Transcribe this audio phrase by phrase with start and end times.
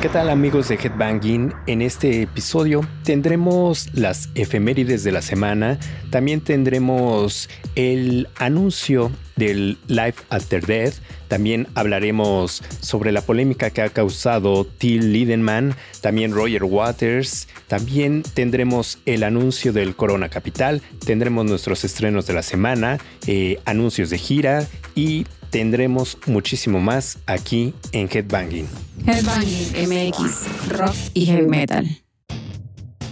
[0.00, 1.52] ¿Qué tal amigos de Headbanging?
[1.66, 10.22] En este episodio tendremos las efemérides de la semana, también tendremos el anuncio del Life
[10.30, 10.94] After Death,
[11.26, 19.00] también hablaremos sobre la polémica que ha causado Till Lindemann, también Roger Waters, también tendremos
[19.04, 24.64] el anuncio del Corona Capital, tendremos nuestros estrenos de la semana, eh, anuncios de gira
[24.94, 28.66] y tendremos muchísimo más aquí en Headbanging.
[29.06, 31.86] Headbanging MX, rock y heavy metal.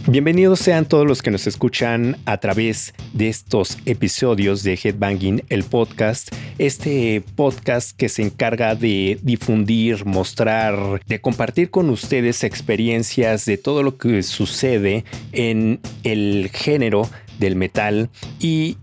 [0.09, 5.65] Bienvenidos sean todos los que nos escuchan a través de estos episodios de Headbanging, el
[5.65, 6.33] podcast.
[6.59, 13.83] Este podcast que se encarga de difundir, mostrar, de compartir con ustedes experiencias de todo
[13.83, 18.77] lo que sucede en el género del metal y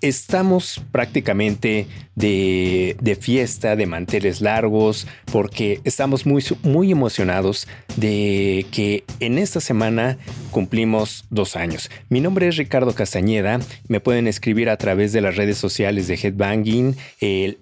[0.00, 9.38] Estamos prácticamente de, fiesta, de manteles largos, porque estamos muy, muy emocionados de que en
[9.38, 10.18] esta semana
[10.50, 11.90] cumplimos dos años.
[12.08, 16.14] Mi nombre es Ricardo Castañeda, me pueden escribir a través de las redes sociales de
[16.14, 16.96] Headbanging,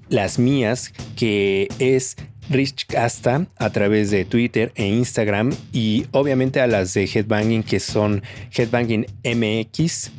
[0.09, 2.17] las mías, que es
[2.51, 7.79] Rich Casta a través de Twitter e Instagram y obviamente a las de Headbanging que
[7.79, 8.23] son
[8.57, 10.11] Headbanging MX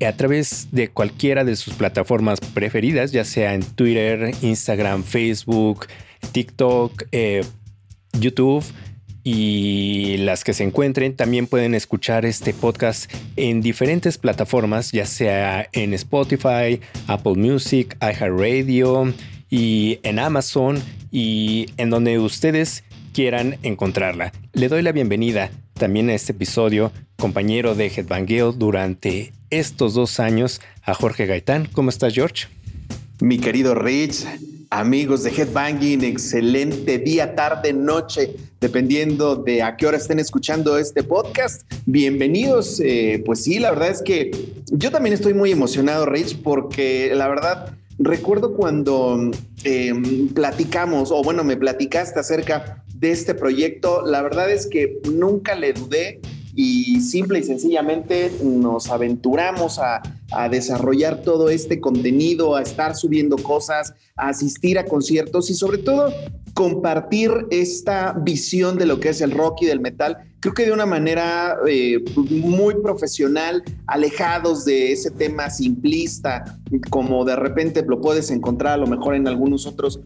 [0.00, 5.86] a través de cualquiera de sus plataformas preferidas, ya sea en Twitter, Instagram, Facebook,
[6.32, 7.44] TikTok, eh,
[8.12, 8.64] YouTube
[9.24, 11.14] y las que se encuentren.
[11.14, 19.12] También pueden escuchar este podcast en diferentes plataformas, ya sea en Spotify, Apple Music, iHeartRadio
[19.50, 24.32] y en Amazon y en donde ustedes quieran encontrarla.
[24.52, 30.60] Le doy la bienvenida también a este episodio, compañero de Headbangeo durante estos dos años,
[30.82, 31.68] a Jorge Gaitán.
[31.72, 32.46] ¿Cómo estás, George?
[33.20, 34.26] Mi querido Rich,
[34.70, 41.02] amigos de Headbanging, excelente día, tarde, noche, dependiendo de a qué hora estén escuchando este
[41.02, 41.62] podcast.
[41.86, 42.80] Bienvenidos.
[42.80, 44.30] Eh, pues sí, la verdad es que
[44.70, 49.30] yo también estoy muy emocionado, Rich, porque la verdad recuerdo cuando
[49.64, 55.54] em, platicamos, o bueno, me platicaste acerca de este proyecto, la verdad es que nunca
[55.54, 56.20] le dudé
[56.60, 60.02] y simple y sencillamente nos aventuramos a,
[60.32, 65.78] a, desarrollar todo este contenido, a estar subiendo cosas, a asistir a conciertos y sobre
[65.78, 66.12] todo
[66.54, 70.72] compartir esta visión de lo que es el rock y del metal creo que de
[70.72, 76.58] una manera eh, muy profesional, alejados de ese tema simplista,
[76.90, 80.00] como de repente lo puedes encontrar a lo mejor en algunos otros,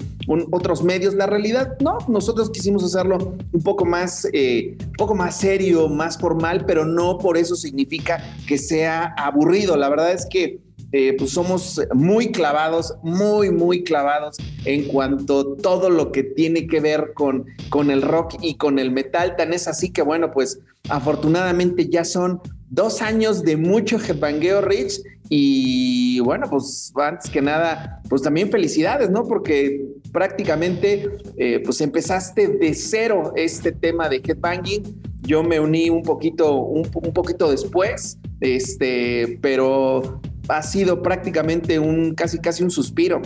[0.51, 1.15] otros medios.
[1.15, 6.19] La realidad, no, nosotros quisimos hacerlo un poco más, eh, un poco más serio, más
[6.19, 9.77] formal, pero no por eso significa que sea aburrido.
[9.77, 10.61] La verdad es que
[10.93, 14.37] eh, pues somos muy clavados, muy, muy clavados
[14.67, 18.79] en cuanto a todo lo que tiene que ver con, con el rock y con
[18.79, 19.35] el metal.
[19.37, 25.01] Tan es así que, bueno, pues afortunadamente ya son dos años de mucho headbangueo, Rich.
[25.31, 29.25] Y bueno, pues antes que nada, pues también felicidades, ¿no?
[29.25, 35.01] Porque prácticamente eh, pues empezaste de cero este tema de headbanging.
[35.23, 42.15] Yo me uní un poquito, un, un poquito después, este, pero ha sido prácticamente un
[42.15, 43.23] casi casi un suspiro.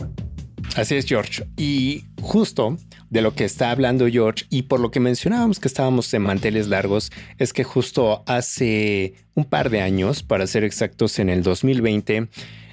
[0.76, 1.46] Así es, George.
[1.56, 2.76] Y justo
[3.08, 6.68] de lo que está hablando George y por lo que mencionábamos que estábamos en manteles
[6.68, 12.28] largos, es que justo hace un par de años, para ser exactos, en el 2020,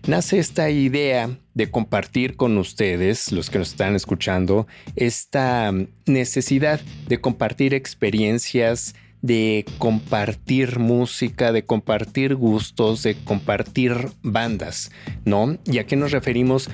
[0.08, 4.68] nace esta idea de compartir con ustedes, los que nos están escuchando,
[4.98, 5.72] esta
[6.06, 14.92] necesidad de compartir experiencias de compartir música, de compartir gustos, de compartir bandas,
[15.26, 15.58] ¿no?
[15.66, 16.70] ¿Y a qué nos referimos?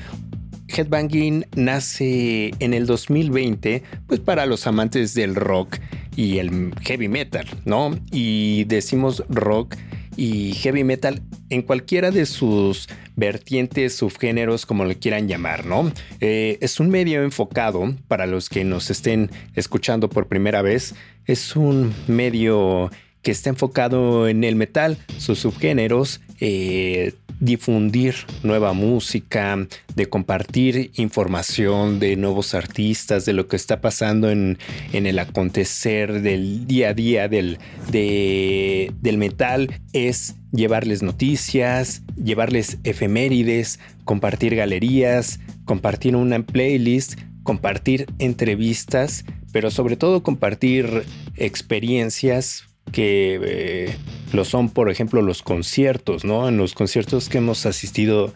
[0.68, 5.78] Headbanging nace en el 2020, pues para los amantes del rock
[6.16, 7.98] y el heavy metal, ¿no?
[8.12, 9.76] Y decimos rock
[10.20, 15.92] y heavy metal en cualquiera de sus vertientes, subgéneros, como le quieran llamar, ¿no?
[16.20, 20.94] Eh, es un medio enfocado para los que nos estén escuchando por primera vez.
[21.26, 29.68] Es un medio que está enfocado en el metal, sus subgéneros, eh, difundir nueva música,
[29.96, 34.58] de compartir información de nuevos artistas, de lo que está pasando en,
[34.94, 37.60] el acontecer del día a día del,
[37.92, 49.72] del metal, es llevarles noticias, llevarles efemérides, compartir galerías, compartir una playlist, compartir entrevistas, pero
[49.72, 51.04] sobre todo compartir
[51.36, 53.98] experiencias que eh,
[54.34, 56.48] lo son, por ejemplo, los conciertos, ¿no?
[56.48, 58.34] En los conciertos que hemos asistido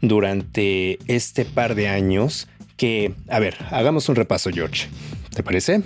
[0.00, 4.88] durante este par de años, que, a ver, hagamos un repaso, George.
[5.34, 5.82] ¿Te parece?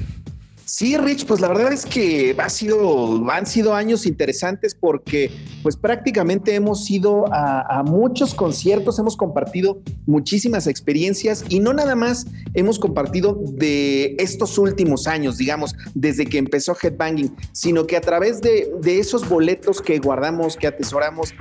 [0.67, 5.31] Sí, Rich, pues la verdad es que ha sido, han sido años interesantes porque
[5.63, 12.27] pues prácticamente hemos ido a, muchos conciertos, hemos compartido muchísimas experiencias y no nada más
[12.55, 18.41] hemos compartido de estos últimos años, digamos, desde que empezó Headbanging, sino que a través
[18.41, 21.33] de, de esos boletos que guardamos, que atesoramos,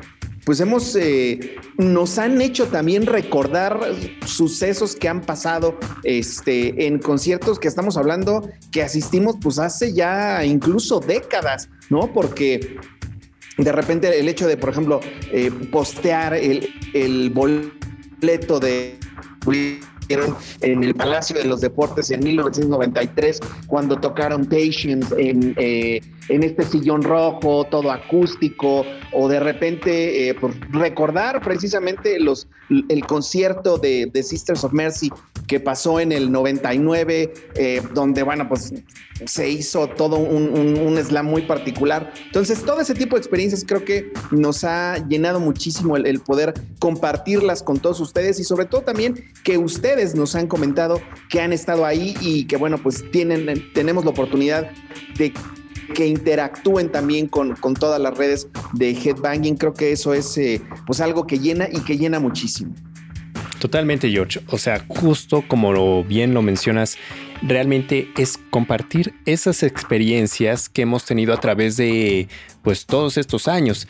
[0.46, 3.80] pues hemos, eh, nos han hecho también recordar
[4.26, 10.46] sucesos que han pasado este, en conciertos que estamos hablando, que asistimos pues hace ya
[10.46, 12.14] incluso décadas, ¿no?
[12.14, 12.78] Porque
[13.58, 15.00] de repente el hecho de, por ejemplo,
[15.32, 19.00] eh, postear el, el boleto de
[20.10, 26.64] en el Palacio de los Deportes en 1993, cuando tocaron Patience en, eh, en este
[26.64, 30.36] sillón rojo, todo acústico, o de repente eh,
[30.72, 35.12] recordar precisamente los, el concierto de, de, Sisters of Mercy
[35.48, 38.74] que pasó en el 99, eh, donde, bueno, pues
[39.26, 42.12] se hizo todo un, slam muy particular.
[42.26, 46.54] Entonces, todo ese tipo de experiencias creo que nos ha llenado muchísimo el, el poder
[46.80, 51.54] compartirlas con todos ustedes y sobre todo también que ustedes nos han comentado que han
[51.54, 54.70] estado ahí y que, bueno, pues tienen, tenemos la oportunidad
[55.18, 55.34] de
[55.94, 59.56] que interactúen también con, con todas las redes de headbanging.
[59.56, 62.74] Creo que eso es eh, pues algo que llena y que llena muchísimo.
[63.66, 64.42] Totalmente, George.
[64.50, 67.00] O sea, justo como bien lo mencionas,
[67.42, 72.28] realmente es compartir esas experiencias que hemos tenido a través de
[72.62, 73.88] pues todos estos años.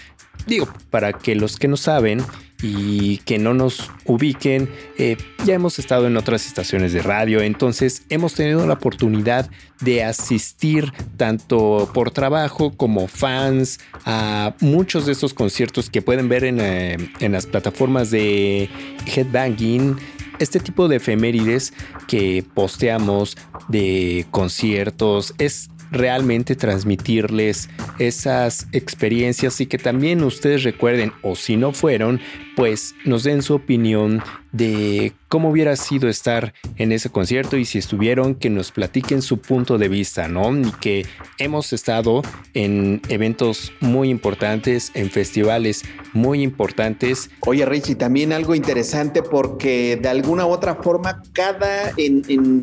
[0.48, 2.22] Digo, para que los que no saben,
[2.62, 4.70] y que no nos ubiquen.
[4.98, 9.50] Eh, ya hemos estado en otras estaciones de radio, entonces hemos tenido la oportunidad
[9.82, 16.46] de asistir tanto por trabajo como fans a muchos de estos conciertos que pueden ver
[16.46, 18.70] en, eh, en las plataformas de
[19.06, 19.98] Headbanging
[20.40, 21.74] este tipo de efemérides
[22.08, 23.38] que posteamos
[23.68, 31.72] de conciertos es realmente transmitirles esas experiencias y que también ustedes recuerden o si no
[31.72, 32.20] fueron,
[32.56, 34.22] pues nos den su opinión
[34.52, 39.40] de cómo hubiera sido estar en ese concierto y si estuvieron, que nos platiquen su
[39.40, 40.58] punto de vista, ¿no?
[40.58, 41.06] Y que
[41.38, 42.22] hemos estado
[42.54, 45.84] en eventos muy importantes, en festivales
[46.14, 47.30] muy importantes.
[47.42, 52.62] Oye, Richie, también algo interesante porque de alguna u otra forma cada en,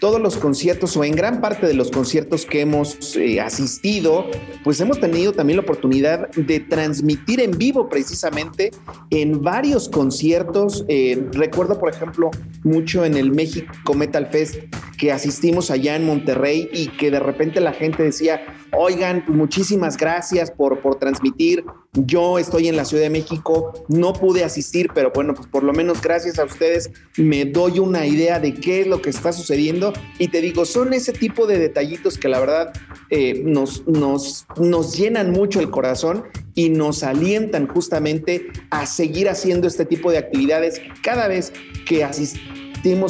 [0.00, 4.26] todos los conciertos o en gran parte de los conciertos que hemos eh, asistido,
[4.62, 8.70] pues hemos tenido también la oportunidad de transmitir en vivo precisamente
[9.10, 10.84] en varios conciertos.
[10.88, 12.30] Eh, recuerdo, por ejemplo,
[12.62, 14.56] mucho en el México Metal Fest
[14.98, 18.40] que asistimos allá en Monterrey y que de repente la gente decía,
[18.72, 21.64] oigan, pues muchísimas gracias por, por transmitir.
[21.92, 25.72] Yo estoy en la Ciudad de México, no pude asistir, pero bueno, pues por lo
[25.72, 29.83] menos gracias a ustedes me doy una idea de qué es lo que está sucediendo.
[30.18, 32.72] Y te digo, son ese tipo de detallitos que la verdad
[33.10, 39.66] eh, nos, nos, nos llenan mucho el corazón y nos alientan justamente a seguir haciendo
[39.66, 41.52] este tipo de actividades cada vez
[41.86, 42.54] que asistimos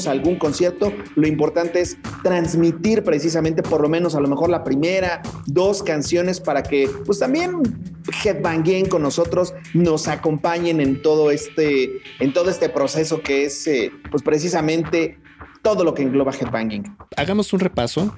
[0.07, 4.63] a algún concierto, lo importante es transmitir precisamente por lo menos a lo mejor la
[4.63, 7.61] primera, dos canciones para que pues también
[8.25, 13.91] headbanguen con nosotros, nos acompañen en todo este, en todo este proceso que es eh,
[14.11, 15.19] pues precisamente
[15.65, 16.97] todo lo que engloba headbanging.
[17.17, 18.15] Hagamos un repaso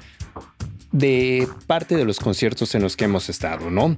[0.93, 3.97] de parte de los conciertos en los que hemos estado, ¿no?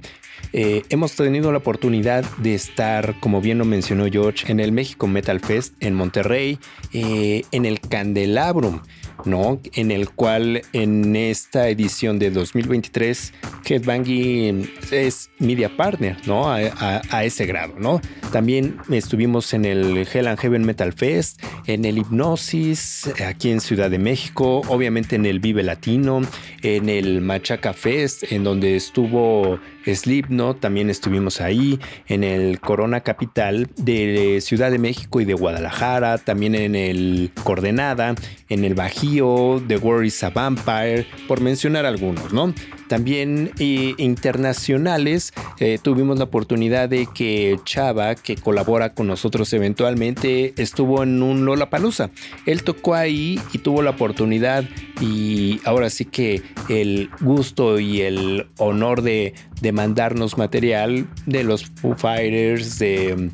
[0.53, 5.07] Eh, hemos tenido la oportunidad de estar, como bien lo mencionó George, en el México
[5.07, 6.59] Metal Fest en Monterrey,
[6.93, 8.81] eh, en el Candelabrum,
[9.25, 9.59] ¿no?
[9.73, 13.33] En el cual en esta edición de 2023
[13.65, 16.49] Headbanging es media partner, ¿no?
[16.49, 18.01] A, ese grado, ¿no?
[18.31, 23.89] También estuvimos en el Hell and Heaven Metal Fest, en el Hipnosis, aquí en Ciudad
[23.89, 26.21] de México, obviamente en el Vive Latino,
[26.61, 29.59] en el Machaca Fest, en donde estuvo
[29.95, 36.17] Slipknot, también estuvimos ahí, en el Corona Capital de Ciudad de México y de Guadalajara,
[36.17, 38.15] también en el Coordenada,
[38.49, 42.53] en el Bajío, The War is a Vampire, por mencionar algunos, ¿no?
[42.89, 50.55] También eh, internacionales, eh, tuvimos la oportunidad de que Chava, que colabora con nosotros eventualmente,
[50.57, 52.09] estuvo en un Lollapalooza.
[52.47, 54.65] Él tocó ahí y tuvo la oportunidad
[54.99, 59.33] y ahora sí que el gusto y el honor de,
[59.71, 63.29] mandarnos material de los Foo Fighters, de,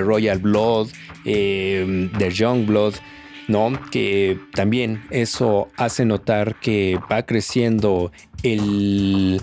[0.00, 0.90] Royal Blood,
[1.24, 2.94] eh, de Young Blood.
[3.48, 3.72] ¿no?
[3.90, 8.10] Que también eso hace notar que va creciendo
[8.42, 9.40] el,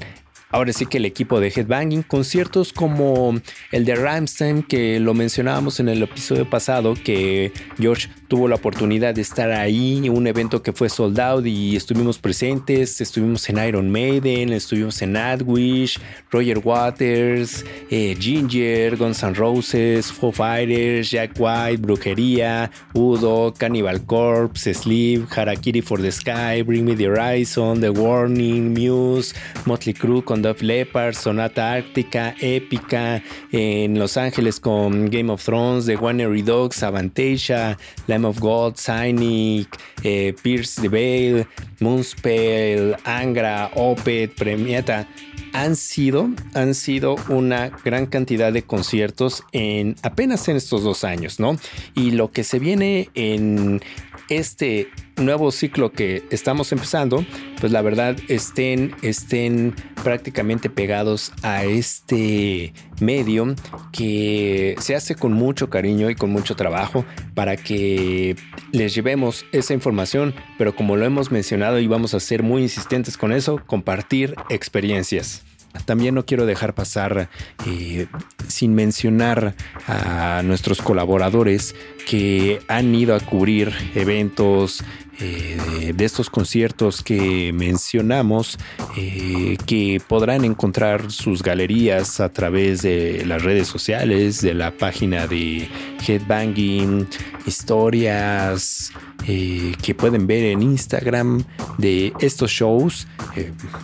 [0.53, 3.33] ahora sí que el equipo de Headbanging, conciertos como
[3.72, 9.15] el de Ramstein, que lo mencionábamos en el episodio pasado, que George tuvo la oportunidad
[9.15, 13.91] de estar ahí, un evento que fue sold out y estuvimos presentes, estuvimos en Iron
[13.91, 21.77] Maiden, estuvimos en Adwish, Roger Waters, eh, Ginger, Guns N' Roses, Foo Fighters, Jack White,
[21.77, 28.74] Brujería, Udo, Cannibal Corpse, Sleep, Harakiri for the Sky, Bring Me the Horizon, The Warning,
[28.74, 29.33] Muse,
[29.65, 35.88] Motley Crue con Dove Leppard, Sonata Ártica, Épica, en Los Ángeles con Game of Thrones,
[35.88, 39.67] The Winery Dogs, Avantasia, Lamb of God, Cynic,
[40.03, 41.47] eh, Pierce the Veil,
[41.79, 45.07] Moonspell, Angra, Opet, Premiata
[45.53, 51.39] han sido, han sido una gran cantidad de conciertos en apenas en estos dos años,
[51.39, 51.57] ¿no?
[51.93, 53.81] Y lo que se viene en
[54.29, 57.25] este nuevo ciclo que estamos empezando,
[57.60, 63.55] pues la verdad estén, estén prácticamente pegados a este medio
[63.91, 68.36] que se hace con mucho cariño y con mucho trabajo para que
[68.72, 73.17] les llevemos esa información, pero como lo hemos mencionado y vamos a ser muy insistentes
[73.17, 75.43] con eso, compartir experiencias.
[75.86, 77.29] También no quiero dejar pasar
[77.67, 78.08] eh,
[78.48, 79.55] sin mencionar
[79.88, 81.75] a nuestros colaboradores
[82.08, 84.84] que han ido a cubrir eventos
[85.20, 88.58] eh, de estos conciertos que mencionamos,
[88.98, 95.27] eh, que podrán encontrar sus galerías a través de las redes sociales, de la página
[95.27, 95.67] de
[96.05, 97.08] Headbanging,
[97.46, 98.91] historias
[99.25, 101.46] que pueden ver en Instagram
[101.77, 103.08] de estos shows.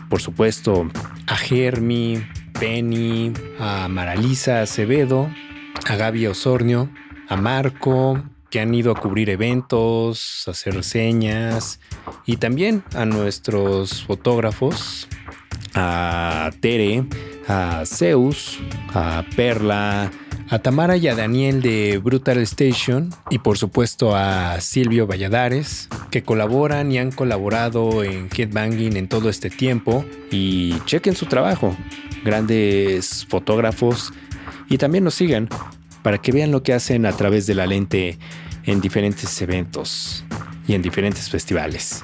[0.10, 0.90] por supuesto,
[1.28, 2.22] a Germi,
[2.60, 5.30] Penny, a Maralisa Acevedo,
[5.88, 6.90] a Gaby Osornio,
[7.30, 11.80] a Marco, que han ido a cubrir eventos, hacer reseñas,
[12.26, 15.08] y también a nuestros fotógrafos,
[15.76, 17.06] a Tere,
[17.48, 18.60] a Zeus,
[18.94, 20.12] a Perla,
[20.50, 26.24] a Tamara y a Daniel de Brutal Station y por supuesto a Silvio Valladares que
[26.24, 30.04] colaboran y han colaborado en Headbanging en todo este tiempo.
[30.32, 31.76] Y chequen su trabajo,
[32.24, 34.12] grandes fotógrafos.
[34.70, 35.50] Y también nos sigan
[36.04, 38.18] para que vean lo que hacen a través de la lente
[38.66, 40.24] en diferentes eventos
[40.68, 42.04] y en diferentes festivales.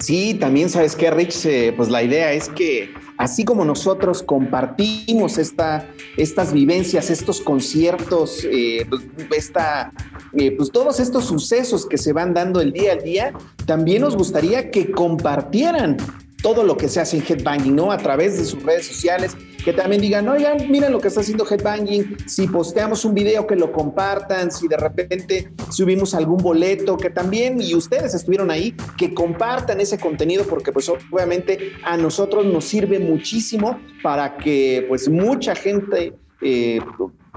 [0.00, 5.38] Sí, también sabes que Rich, eh, pues la idea es que así como nosotros compartimos
[5.38, 9.02] esta, estas vivencias, estos conciertos, eh, pues,
[9.36, 9.92] esta,
[10.34, 13.32] eh, pues todos estos sucesos que se van dando el día a día,
[13.66, 15.96] también nos gustaría que compartieran
[16.42, 17.90] todo lo que se hace en Headbanging, ¿no?
[17.90, 21.46] A través de sus redes sociales, que también digan, oigan, miren lo que está haciendo
[21.48, 27.10] Headbanging, si posteamos un video que lo compartan, si de repente subimos algún boleto, que
[27.10, 32.64] también, y ustedes estuvieron ahí, que compartan ese contenido, porque pues obviamente a nosotros nos
[32.64, 36.14] sirve muchísimo para que pues mucha gente...
[36.40, 36.80] Eh,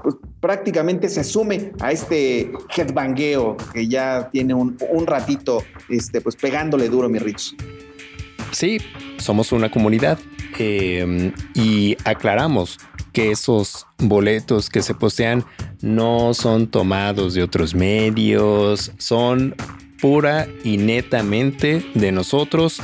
[0.02, 6.34] pues prácticamente se sume a este headbangueo que ya tiene un, un ratito este, pues
[6.34, 7.54] pegándole duro, mi Rich.
[8.50, 8.78] Sí,
[9.18, 10.18] somos una comunidad
[10.58, 12.78] eh, y aclaramos
[13.12, 15.44] que esos boletos que se postean
[15.80, 19.54] no son tomados de otros medios, son
[20.00, 22.80] pura y netamente de nosotros.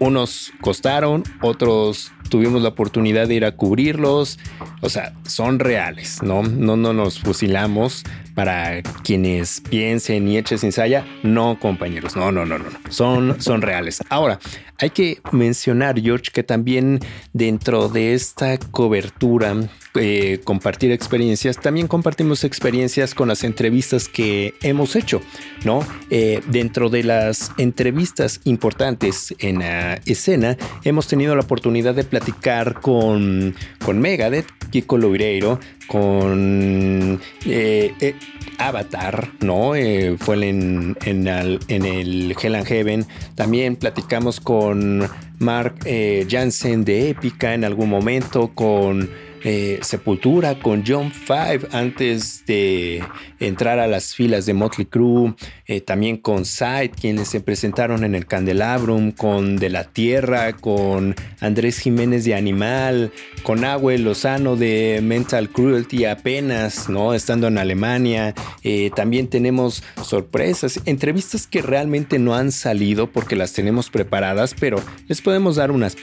[0.00, 4.38] Unos costaron, otros tuvimos la oportunidad de ir a cubrirlos.
[4.80, 6.42] O sea, son reales, ¿no?
[6.42, 11.04] No, no nos fusilamos para quienes piensen y echen sin saya.
[11.24, 12.68] No, compañeros, no, no, no, no.
[12.90, 14.02] Son, son reales.
[14.08, 14.38] Ahora,
[14.78, 17.00] hay que mencionar, George, que también
[17.32, 19.56] dentro de esta cobertura,
[19.96, 25.20] eh, compartir experiencias, también compartimos experiencias con las entrevistas que hemos hecho,
[25.64, 25.84] ¿no?
[26.10, 32.80] Eh, dentro de las entrevistas importantes en la escena, hemos tenido la oportunidad de platicar
[32.80, 38.14] con, con Megadeth, Kiko Loureiro, con eh, eh,
[38.58, 39.74] Avatar, ¿no?
[39.74, 43.06] Eh, fue en, en, el, Hell and Heaven.
[43.34, 45.80] También platicamos con Mark
[46.28, 49.10] Jansen de Épica en algún momento, con
[49.44, 53.02] eh, Sepultura con John Five antes de
[53.40, 55.34] entrar a las filas de Motley Crue,
[55.66, 61.14] eh, también con Sight, quienes se presentaron en el Candelabrum, con De la Tierra, con
[61.40, 67.14] Andrés Jiménez de Animal, con Agüe Lozano de Mental Cruelty apenas, ¿no?
[67.14, 68.34] Estando en Alemania.
[68.62, 74.82] Eh, también tenemos sorpresas, entrevistas que realmente no han salido porque las tenemos preparadas, pero
[75.06, 75.96] les podemos dar unas,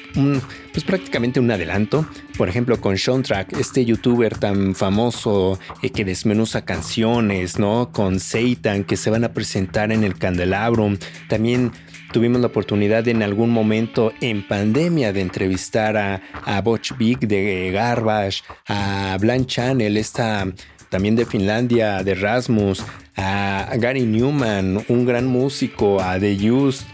[0.71, 2.07] pues prácticamente un adelanto.
[2.37, 3.23] Por ejemplo, con Sean
[3.59, 7.89] Este youtuber tan famoso eh, que desmenuza canciones, ¿no?
[7.91, 10.97] Con Satan, que se van a presentar en el Candelabrum.
[11.27, 11.71] También
[12.13, 17.71] tuvimos la oportunidad en algún momento en pandemia de entrevistar a, a Butch Big de
[17.71, 20.47] Garbage, a Blanche Channel, esta
[20.89, 22.85] también de Finlandia, de Rasmus,
[23.17, 26.85] a Gary Newman, un gran músico, a The Used,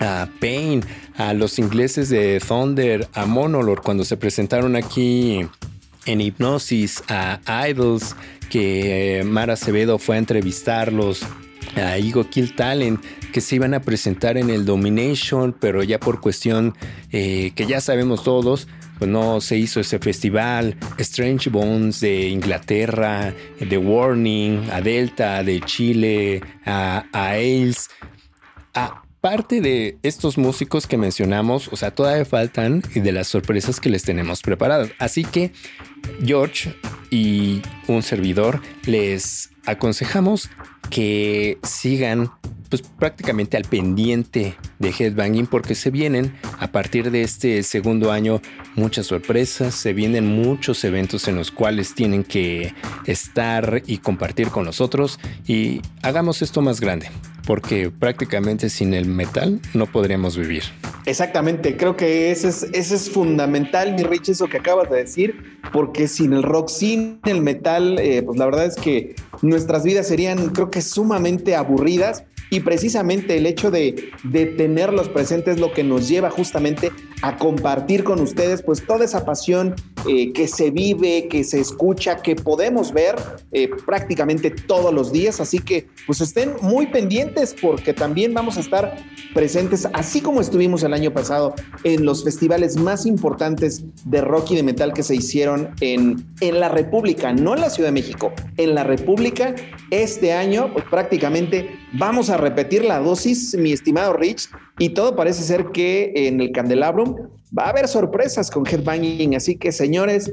[0.00, 0.82] a Payne,
[1.16, 5.46] a los ingleses de Thunder, a Monolor cuando se presentaron aquí
[6.08, 7.38] en Hipnosis, a
[7.68, 8.16] Idols,
[8.48, 11.22] que Mara Acevedo fue a entrevistarlos,
[11.76, 13.00] a Ego Kill Talent,
[13.32, 16.74] que se iban a presentar en el Domination, pero ya por cuestión
[17.12, 18.66] eh, que ya sabemos todos,
[18.98, 20.76] pues no se hizo ese festival.
[20.96, 23.34] Strange Bones de Inglaterra,
[23.68, 27.90] The Warning, a Delta de Chile, a, a Ailes.
[29.28, 34.02] Aparte de estos músicos que mencionamos, o sea, todavía faltan de las sorpresas que les
[34.02, 34.88] tenemos preparadas.
[34.98, 35.52] Así que
[36.24, 36.74] George
[37.10, 40.48] y un servidor les aconsejamos
[40.88, 42.30] que sigan
[42.68, 48.40] pues prácticamente al pendiente de Headbanging porque se vienen a partir de este segundo año
[48.76, 52.74] muchas sorpresas, se vienen muchos eventos en los cuales tienen que
[53.06, 57.10] estar y compartir con nosotros y hagamos esto más grande
[57.48, 60.64] porque prácticamente sin el metal no podríamos vivir.
[61.06, 65.58] Exactamente, creo que ese es, ese es fundamental, mi Rich, eso que acabas de decir,
[65.72, 70.06] porque sin el rock, sin el metal, eh, pues la verdad es que nuestras vidas
[70.06, 75.72] serían, creo que sumamente aburridas y precisamente el hecho de, de tenerlos presentes es lo
[75.72, 76.90] que nos lleva justamente
[77.22, 79.74] a compartir con ustedes pues toda esa pasión
[80.08, 83.16] eh, que se vive, que se escucha, que podemos ver
[83.52, 85.40] eh, prácticamente todos los días.
[85.40, 88.96] Así que pues estén muy pendientes porque también vamos a estar
[89.34, 94.56] presentes, así como estuvimos el año pasado en los festivales más importantes de rock y
[94.56, 98.32] de metal que se hicieron en, en la República, no en la Ciudad de México,
[98.56, 99.54] en la República.
[99.90, 105.42] Este año pues prácticamente vamos a repetir la dosis, mi estimado Rich, y todo parece
[105.42, 107.16] ser que en el Candelabrum
[107.56, 109.34] va a haber sorpresas con Headbanging.
[109.34, 110.32] Así que, señores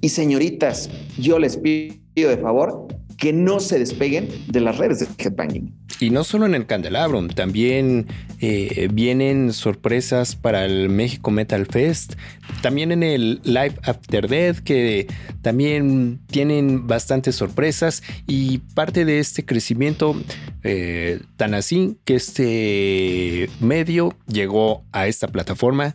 [0.00, 2.88] y señoritas, yo les pido de favor
[3.22, 5.72] que no se despeguen de las redes de Headbanging.
[6.00, 8.08] Y no solo en el Candelabrum, también
[8.40, 12.14] eh, vienen sorpresas para el México Metal Fest,
[12.62, 15.06] también en el Live After Death, que
[15.40, 20.16] también tienen bastantes sorpresas y parte de este crecimiento
[20.64, 25.94] eh, tan así que este medio llegó a esta plataforma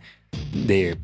[0.66, 0.98] de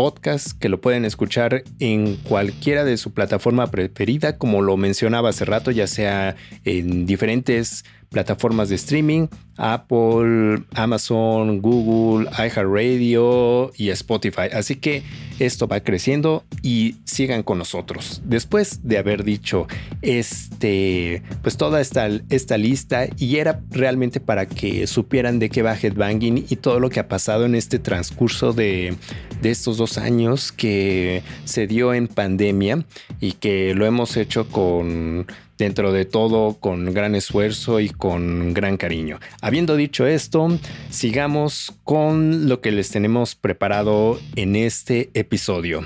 [0.00, 5.44] podcast que lo pueden escuchar en cualquiera de su plataforma preferida, como lo mencionaba hace
[5.44, 14.48] rato, ya sea en diferentes plataformas de streaming, Apple, Amazon, Google, iHeartRadio y Spotify.
[14.52, 15.04] Así que
[15.38, 18.20] esto va creciendo y sigan con nosotros.
[18.24, 19.68] Después de haber dicho
[20.02, 25.78] este, pues toda esta, esta lista y era realmente para que supieran de qué va
[25.80, 28.96] Headbanging y todo lo que ha pasado en este transcurso de,
[29.40, 32.84] de estos dos años que se dio en pandemia
[33.20, 35.26] y que lo hemos hecho con
[35.60, 39.20] dentro de todo con gran esfuerzo y con gran cariño.
[39.42, 45.84] Habiendo dicho esto, sigamos con lo que les tenemos preparado en este episodio.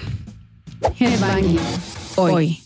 [2.17, 2.61] Hoy.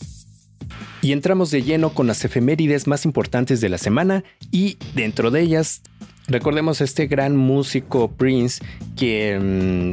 [1.01, 5.41] Y entramos de lleno con las efemérides más importantes de la semana y dentro de
[5.41, 5.81] ellas
[6.27, 8.63] recordemos a este gran músico Prince
[8.97, 9.39] que,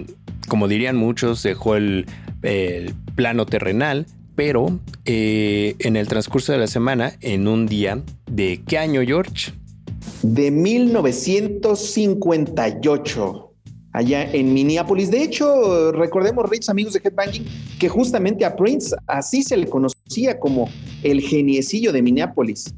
[0.06, 2.08] mm, como dirían muchos, dejó el,
[2.42, 8.62] el plano terrenal pero eh, en el transcurso de la semana, en un día, ¿de
[8.68, 9.54] qué año, George?
[10.22, 13.46] De 1958
[13.96, 15.10] allá en Minneapolis.
[15.10, 17.46] De hecho, recordemos, Rich, amigos de Headbanging,
[17.80, 20.70] que justamente a Prince así se le conocía como
[21.02, 22.74] el geniecillo de Minneapolis.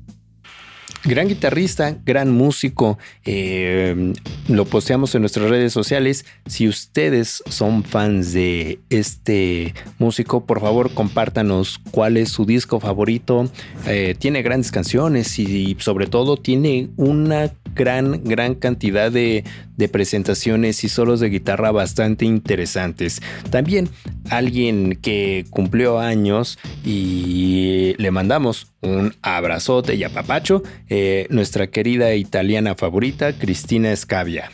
[1.08, 3.00] Gran guitarrista, gran músico.
[3.24, 4.14] Eh,
[4.50, 6.26] lo posteamos en nuestras redes sociales.
[6.48, 13.50] Si ustedes son fans de este músico, por favor compártanos cuál es su disco favorito.
[13.86, 19.46] Eh, tiene grandes canciones y sobre todo tiene una gran, gran cantidad de,
[19.78, 23.22] de presentaciones y solos de guitarra bastante interesantes.
[23.50, 23.88] También
[24.30, 32.76] alguien que cumplió años y le mandamos un abrazote y apapacho, eh, nuestra querida italiana
[32.76, 34.52] favorita, Cristina Escavia.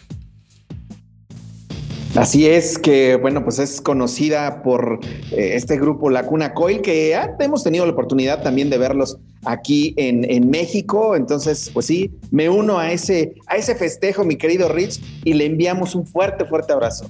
[2.16, 5.00] Así es que, bueno, pues es conocida por
[5.32, 9.96] eh, este grupo La Cuna Coil, que hemos tenido la oportunidad también de verlos aquí
[9.98, 11.16] en, en, México.
[11.16, 15.48] Entonces, pues sí, me uno a ese, a ese festejo, mi querido Rich, y le
[15.48, 17.10] enviamos un fuerte, fuerte abrazo.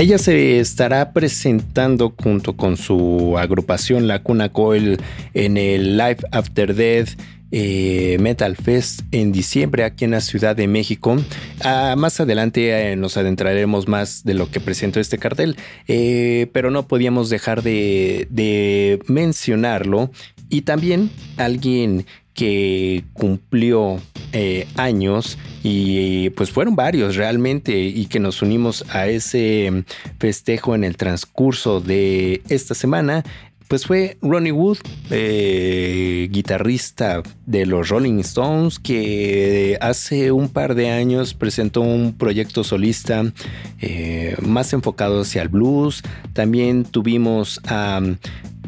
[0.00, 4.98] Ella se estará presentando junto con su agrupación La Cuna Coil
[5.34, 7.10] en el Live After Death
[7.52, 11.18] eh, Metal Fest en diciembre aquí en la Ciudad de México.
[11.62, 16.70] Ah, más adelante eh, nos adentraremos más de lo que presentó este cartel, eh, pero
[16.70, 20.10] no podíamos dejar de, de mencionarlo.
[20.48, 24.00] Y también alguien que cumplió
[24.76, 29.84] años y pues fueron varios realmente y que nos unimos a ese
[30.18, 33.24] festejo en el transcurso de esta semana
[33.70, 34.78] pues fue Ronnie Wood,
[35.10, 42.64] eh, guitarrista de los Rolling Stones, que hace un par de años presentó un proyecto
[42.64, 43.32] solista
[43.80, 46.02] eh, más enfocado hacia el blues.
[46.32, 48.00] También tuvimos a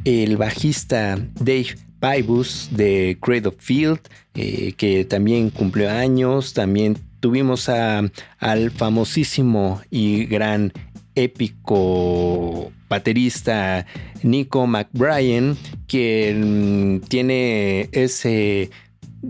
[0.04, 4.00] el bajista Dave Pybus de Cradle Field,
[4.34, 6.52] eh, que también cumplió años.
[6.52, 8.02] También tuvimos a,
[8.40, 10.72] al famosísimo y gran
[11.14, 13.86] épico baterista
[14.24, 18.70] Nico McBrien, quien tiene ese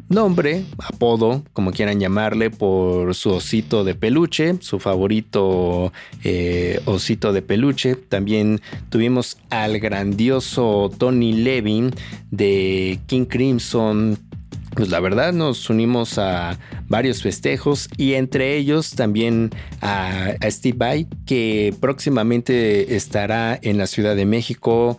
[0.09, 5.93] nombre, apodo, como quieran llamarle, por su osito de peluche, su favorito
[6.25, 7.97] eh, osito de peluche.
[7.97, 11.91] También tuvimos al grandioso Tony Levin
[12.31, 14.19] de King Crimson,
[14.75, 19.51] pues la verdad nos unimos a varios festejos y entre ellos también
[19.83, 24.99] a, Steve Vai, que próximamente estará en la Ciudad de México,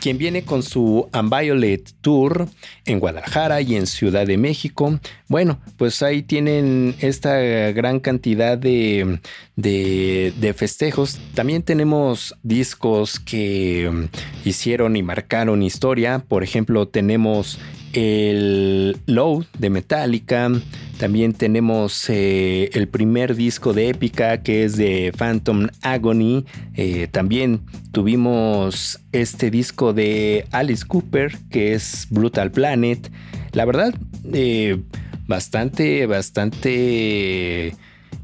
[0.00, 2.48] quien viene con su Unviolet Tour
[2.84, 4.98] en Guadalajara y en Ciudad de México.
[5.28, 7.38] Bueno, pues ahí tienen esta
[7.72, 9.20] gran cantidad de,
[9.56, 11.18] de, de, festejos.
[11.34, 14.08] También tenemos discos que
[14.44, 16.24] hicieron y marcaron historia.
[16.26, 17.58] Por ejemplo, tenemos
[17.92, 20.50] el Low de Metallica.
[20.98, 26.44] También tenemos eh, el primer disco de Épica que es de Phantom Agony.
[26.74, 27.60] Eh, también
[27.92, 33.10] tuvimos este disco de Alice Cooper que es Brutal Planet.
[33.52, 33.94] La verdad,
[34.32, 34.80] eh,
[35.26, 37.74] bastante, bastante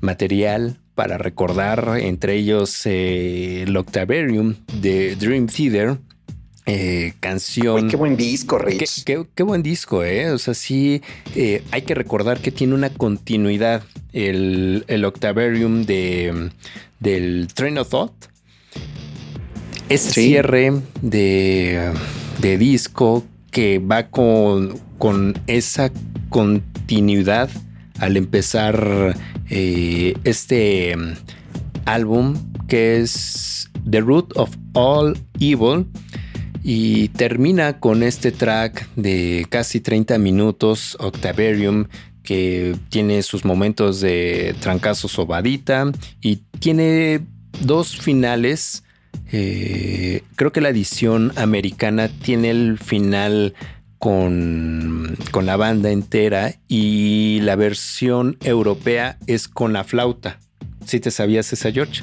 [0.01, 5.99] material para recordar, entre ellos el Octavarium de Dream Theater.
[6.67, 7.89] Eh, canción.
[7.91, 9.05] qué buen disco, Rich.
[9.05, 10.31] Qué, buen disco, ¿eh?
[10.31, 11.03] O sea, sí,
[11.35, 13.83] eh, hay que recordar que tiene una continuidad
[14.15, 16.51] el, el Octavarium de,
[17.01, 18.13] del Train of Thought.
[19.91, 20.73] Ese cierre
[21.03, 21.93] de,
[22.41, 25.93] de, disco que va con, con esa
[26.31, 27.51] continuidad
[27.99, 29.15] al empezar
[29.51, 30.97] eh, este
[31.85, 32.35] álbum
[32.67, 35.87] que es The Root of All Evil
[36.67, 41.89] y termina con este track de casi 30 minutos, Octavarium,
[42.23, 47.21] que tiene sus momentos de trancazo sobadita y tiene
[47.61, 48.83] dos finales.
[49.31, 53.53] Eh, creo que la edición americana tiene el final
[53.99, 60.41] con, con, la banda entera y la versión europea es con la flauta.
[60.87, 62.03] ¿Sí te sabías esa, George?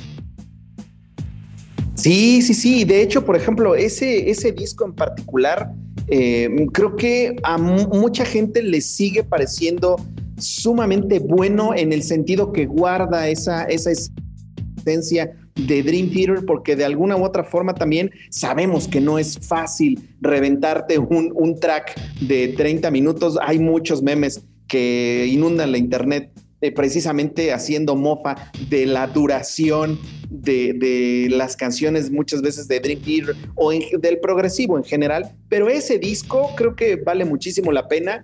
[1.96, 2.84] Sí, sí, sí.
[2.86, 5.72] De hecho, por ejemplo, ese, ese disco en particular,
[6.08, 9.98] eh, creo que a mucha gente le sigue pareciendo
[10.38, 16.86] sumamente bueno en el sentido que guarda esa, esa esencia de Dream Theater, porque de
[16.86, 22.50] alguna u otra forma también sabemos que no es fácil reventarte un, un track de
[22.50, 23.38] 30 minutos.
[23.42, 31.28] Hay muchos memes que inundan la internet eh, precisamente haciendo mofa de la duración de,
[31.32, 36.52] las canciones muchas veces de Dream Theater o del progresivo en general, pero ese disco
[36.56, 38.22] creo que vale muchísimo la pena.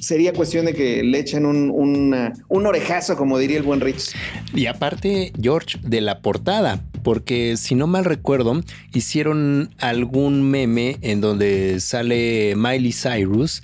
[0.00, 4.14] Sería cuestión de que le echen un, un orejazo, como diría el buen Rich.
[4.52, 8.60] Y aparte, George, de la portada, porque si no mal recuerdo,
[8.92, 13.62] hicieron algún meme en donde sale Miley Cyrus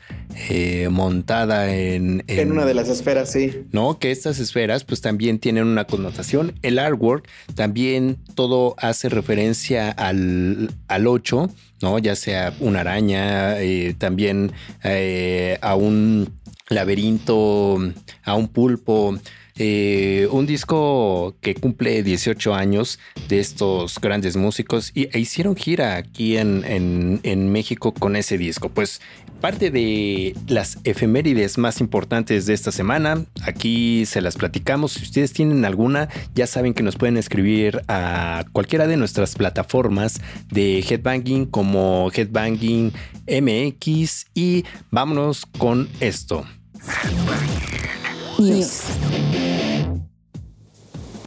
[0.51, 3.65] eh, montada en, en, una de las esferas, sí.
[3.73, 6.55] No, que estas esferas pues también tienen una connotación.
[6.63, 11.51] El artwork también todo hace referencia al, al 8,
[11.83, 11.99] ¿no?
[11.99, 14.53] Ya sea una araña, eh, también
[14.85, 16.33] eh, a un
[16.69, 17.79] laberinto,
[18.25, 19.19] a un pulpo.
[19.61, 25.97] Eh, un disco que cumple 18 años de estos grandes músicos y e hicieron gira
[25.97, 28.69] aquí en, en, México con ese disco.
[28.69, 29.01] Pues
[29.41, 34.93] parte de las efemérides más importantes de esta semana, aquí se las platicamos.
[34.93, 40.21] Si ustedes tienen alguna, ya saben que nos pueden escribir a cualquiera de nuestras plataformas
[40.53, 42.93] de Headbanging como Headbanging
[43.27, 46.45] MX y vámonos con esto.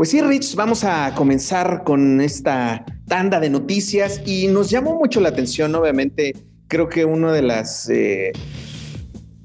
[0.01, 5.21] Pues sí, Rich, vamos a comenzar con esta tanda de noticias y nos llamó mucho
[5.21, 6.33] la atención, obviamente,
[6.67, 7.87] creo que una de las...
[7.87, 8.31] Eh,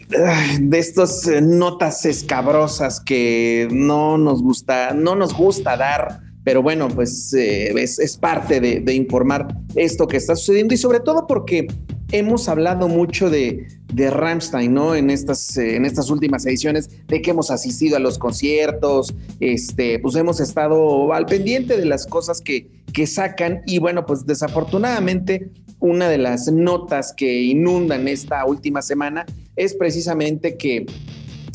[0.09, 6.87] de estas eh, notas escabrosas que no nos gusta, no nos gusta dar, pero bueno,
[6.87, 11.67] pues eh, es, parte de, informar esto que está sucediendo y sobre todo porque
[12.13, 14.95] hemos hablado mucho de, de Rammstein, ¿no?
[14.95, 20.15] En estas, en estas últimas ediciones, de que hemos asistido a los conciertos, este, pues
[20.15, 26.09] hemos estado al pendiente de las cosas que, que sacan y bueno, pues desafortunadamente una
[26.09, 30.87] de las notas que inundan esta última semana es precisamente que,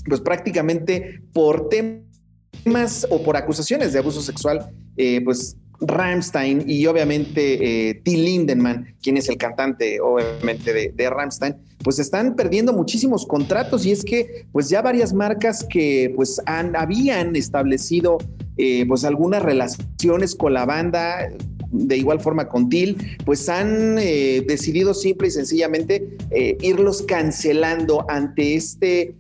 [0.06, 7.90] pues prácticamente por temas o por acusaciones de abuso sexual, eh, pues Rammstein y obviamente
[7.90, 13.26] eh, Till Lindemann, quien es el cantante obviamente de, de Rammstein, pues están perdiendo muchísimos
[13.26, 13.86] contratos.
[13.86, 18.20] Y es que pues ya varias marcas que pues han, habían establecido
[18.58, 21.30] eh, pues algunas relaciones con la banda,
[21.72, 26.18] de igual forma con TIL, pues han eh, decidido simple y sencillamente
[26.62, 29.16] irlos cancelando ante este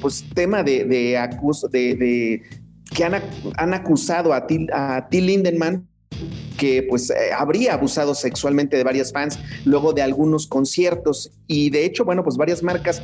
[0.00, 1.18] pues tema de, de,
[1.72, 2.42] de,
[2.94, 3.22] que han,
[3.56, 5.44] han, acusado a Till, a Till
[6.56, 11.32] que pues eh, habría abusado sexualmente de varias fans luego de algunos conciertos.
[11.46, 13.02] Y de hecho, bueno, pues varias marcas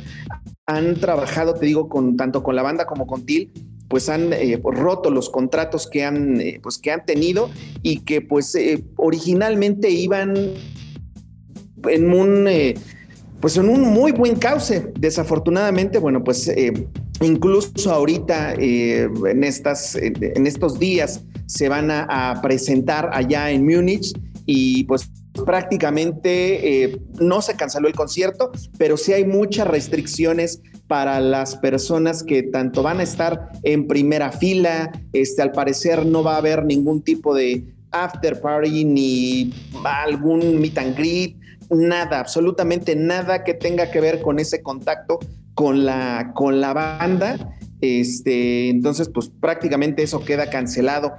[0.65, 3.51] han trabajado, te digo, tanto con la banda como con Til,
[3.89, 7.49] pues han eh, roto los contratos que han, eh, pues, que han tenido
[7.83, 8.57] y que pues
[8.95, 10.33] originalmente iban
[11.83, 12.47] en un,
[13.41, 14.91] pues en un muy buen cauce.
[14.99, 16.51] Desafortunadamente, bueno, pues
[17.21, 24.13] incluso ahorita en, estas, en estos días se van a, presentar allá en Múnich
[24.45, 25.09] y pues
[25.45, 32.23] prácticamente eh, no se canceló el concierto, pero sí hay muchas restricciones para las personas
[32.23, 36.65] que tanto van a estar en primera fila, este, al parecer no va a haber
[36.65, 41.35] ningún tipo de after party ni algún meet and greet,
[41.71, 45.19] nada, absolutamente nada que tenga que ver con ese contacto
[45.53, 47.55] con la, con la banda.
[47.81, 51.13] Este, entonces, pues prácticamente eso queda cancelado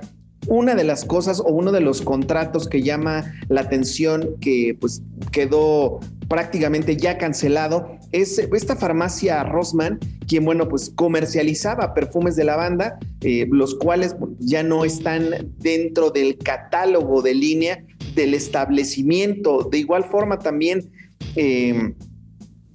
[0.49, 5.03] una de las cosas o uno de los contratos que llama la atención que pues
[5.31, 12.99] quedó prácticamente ya cancelado es esta farmacia Rossmann, quien bueno pues comercializaba perfumes de lavanda,
[13.21, 19.69] eh, los cuales ya no están dentro del catálogo de línea del establecimiento.
[19.71, 20.91] De igual forma también
[21.37, 21.95] em,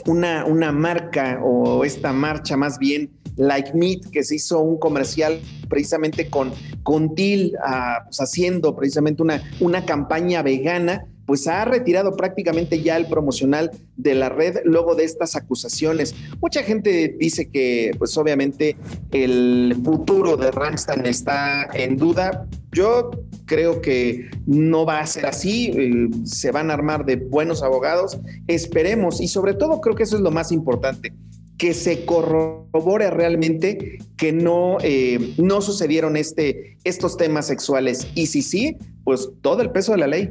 [0.06, 5.40] una, una marca o esta marcha más bien Like Meat, que se hizo un comercial
[5.70, 6.52] precisamente con,
[6.84, 12.96] con Till, ah, pues, haciendo precisamente una, una campaña vegana pues ha retirado prácticamente ya
[12.96, 16.16] el promocional de la red luego de estas acusaciones.
[16.42, 18.78] Mucha gente dice que pues obviamente
[19.12, 22.48] el futuro de Ramstein está en duda.
[22.72, 23.12] Yo
[23.48, 28.20] creo que no va a ser así, eh, se van a armar de buenos abogados,
[28.46, 31.12] esperemos y sobre todo creo que eso es lo más importante
[31.58, 38.08] que se corrobore realmente que no, eh, no sucedieron este, estos temas sexuales.
[38.14, 40.30] Y si sí, pues todo el peso de la ley.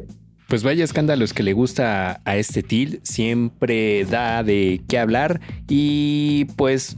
[0.48, 6.44] Pues vaya escándalos que le gusta a este TIL, siempre da de qué hablar y
[6.56, 6.96] pues,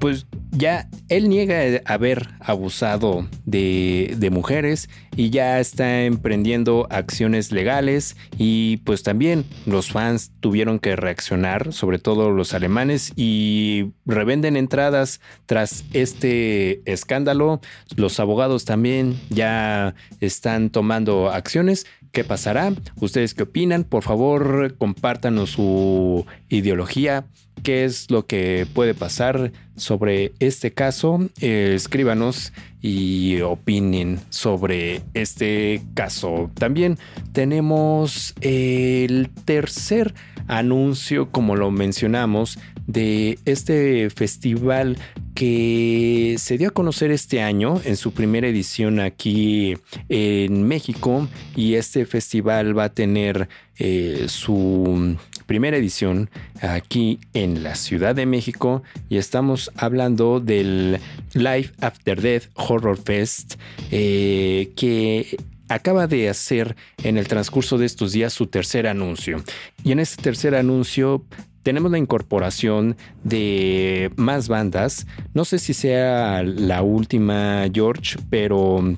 [0.00, 8.78] pues ya él niega haber abusado de, mujeres y ya está emprendiendo acciones legales y
[8.78, 15.84] pues también los fans tuvieron que reaccionar, sobre todo los alemanes, y revenden entradas tras
[15.92, 17.60] este escándalo.
[17.96, 21.86] Los abogados también ya están tomando acciones.
[22.12, 22.72] ¿Qué pasará?
[23.00, 23.84] ¿Ustedes qué opinan?
[23.84, 27.26] Por favor, compártanos su ideología
[27.62, 31.20] qué es lo que puede pasar sobre este caso.
[31.40, 36.50] Eh, escríbanos y opinen sobre este caso.
[36.54, 36.98] También
[37.32, 40.14] tenemos el tercer
[40.48, 44.98] anuncio, como lo mencionamos, de este festival
[45.34, 49.76] que se dio a conocer este año en su primera edición aquí
[50.08, 53.48] en México y este festival va a tener
[53.78, 55.16] eh, su
[55.50, 56.30] primera edición
[56.62, 61.00] aquí en la Ciudad de México y estamos hablando del
[61.32, 63.56] Life After Death Horror Fest
[63.90, 65.36] eh, que
[65.68, 69.42] acaba de hacer en el transcurso de estos días su tercer anuncio.
[69.82, 71.24] Y en este tercer anuncio
[71.64, 75.08] tenemos la incorporación de más bandas.
[75.34, 78.94] No sé si sea la última, George, pero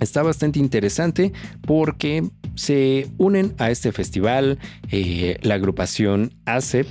[0.00, 1.32] está bastante interesante
[1.66, 4.58] porque se unen a este festival
[4.90, 6.88] eh, la agrupación ACEPT,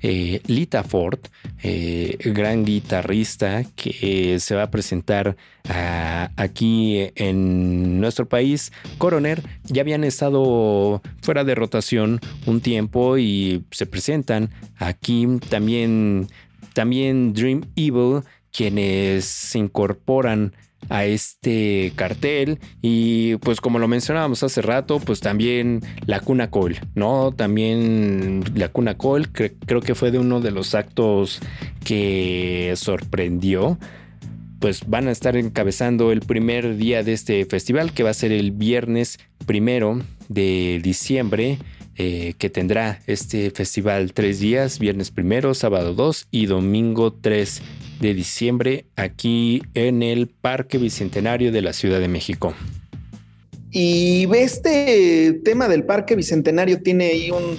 [0.00, 1.18] eh, Lita Ford,
[1.62, 5.36] eh, gran guitarrista que se va a presentar
[5.68, 8.72] ah, aquí en nuestro país.
[8.98, 16.28] Coroner ya habían estado fuera de rotación un tiempo y se presentan aquí también,
[16.74, 20.54] también Dream Evil, quienes se incorporan
[20.88, 26.80] a este cartel y pues como lo mencionábamos hace rato pues también la cuna Cole
[26.94, 31.40] no también la cuna Cole creo que fue de uno de los actos
[31.84, 33.78] que sorprendió.
[34.60, 38.32] Pues van a estar encabezando el primer día de este festival que va a ser
[38.32, 41.58] el viernes primero de diciembre
[41.96, 47.62] eh, que tendrá este festival tres días, viernes primero, sábado 2 y domingo 3
[48.00, 52.54] de diciembre aquí en el Parque Bicentenario de la Ciudad de México.
[53.70, 57.58] Y este tema del Parque Bicentenario tiene ahí un,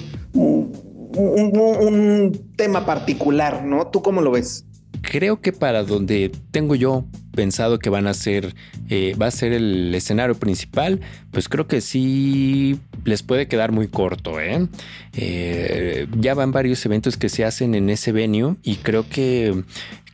[1.14, 3.88] un tema particular, ¿no?
[3.88, 4.66] ¿Tú cómo lo ves?
[5.02, 8.54] creo que para donde tengo yo pensado que van a ser,
[8.90, 11.00] eh, va a ser el escenario principal,
[11.32, 14.40] pues creo que sí les puede quedar muy corto.
[14.40, 14.68] ¿eh?
[15.14, 19.64] Eh, ya van varios eventos que se hacen en ese venue y creo que,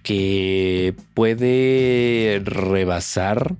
[0.05, 3.55] que puede rebasar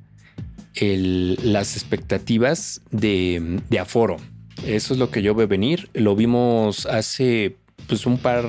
[0.80, 4.18] las expectativas de, de aforo.
[4.64, 5.90] Eso es lo que yo veo venir.
[5.94, 7.56] Lo vimos hace
[7.88, 8.46] pues un par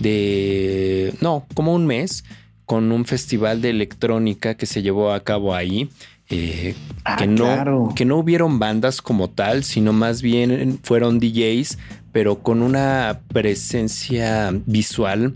[0.00, 2.24] de, no, como un mes,
[2.66, 5.88] con un festival de electrónica que se llevó a cabo ahí.
[6.30, 11.78] Eh, ah, que, no, que no hubieron bandas como tal, sino más bien fueron DJs,
[12.12, 15.34] pero con una presencia visual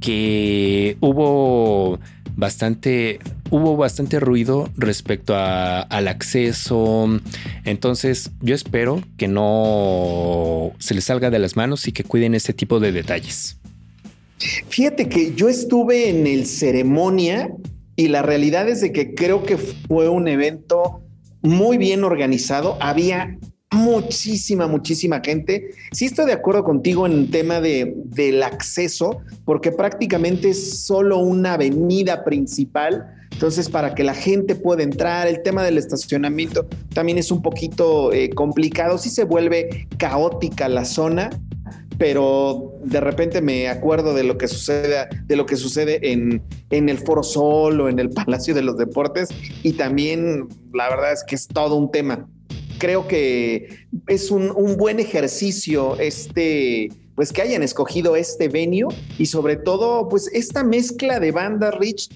[0.00, 1.98] que hubo
[2.36, 3.18] bastante,
[3.50, 7.08] hubo bastante ruido respecto al acceso.
[7.64, 12.52] Entonces, yo espero que no se les salga de las manos y que cuiden este
[12.52, 13.58] tipo de detalles.
[14.68, 17.50] Fíjate que yo estuve en el ceremonia
[17.96, 21.00] y la realidad es de que creo que fue un evento
[21.40, 22.76] muy bien organizado.
[22.80, 23.38] Había
[23.76, 25.70] muchísima, muchísima gente.
[25.92, 31.18] Sí estoy de acuerdo contigo en el tema de, del acceso, porque prácticamente es solo
[31.18, 33.12] una avenida principal.
[33.30, 38.12] Entonces, para que la gente pueda entrar, el tema del estacionamiento también es un poquito
[38.12, 38.98] eh, complicado.
[38.98, 41.30] Sí se vuelve caótica la zona,
[41.98, 46.98] pero de repente me acuerdo de lo que sucede, de lo que sucede en, el
[46.98, 49.28] Foro Sol o en el Palacio de los Deportes,
[49.62, 52.28] y también la verdad es que es todo un tema.
[52.78, 59.56] Creo que es un, buen ejercicio este, pues que hayan escogido este venue y sobre
[59.56, 62.10] todo, pues esta mezcla de banda Rich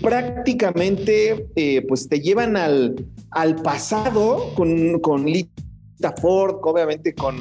[0.00, 7.36] prácticamente eh, pues te llevan al, al pasado con, con Lita Ford, obviamente con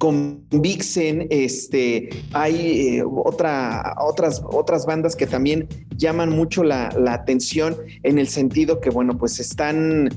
[0.00, 7.12] con Vixen, este, hay eh, otra, otras, otras bandas que también llaman mucho la, la
[7.12, 10.08] atención en el sentido que, bueno, pues están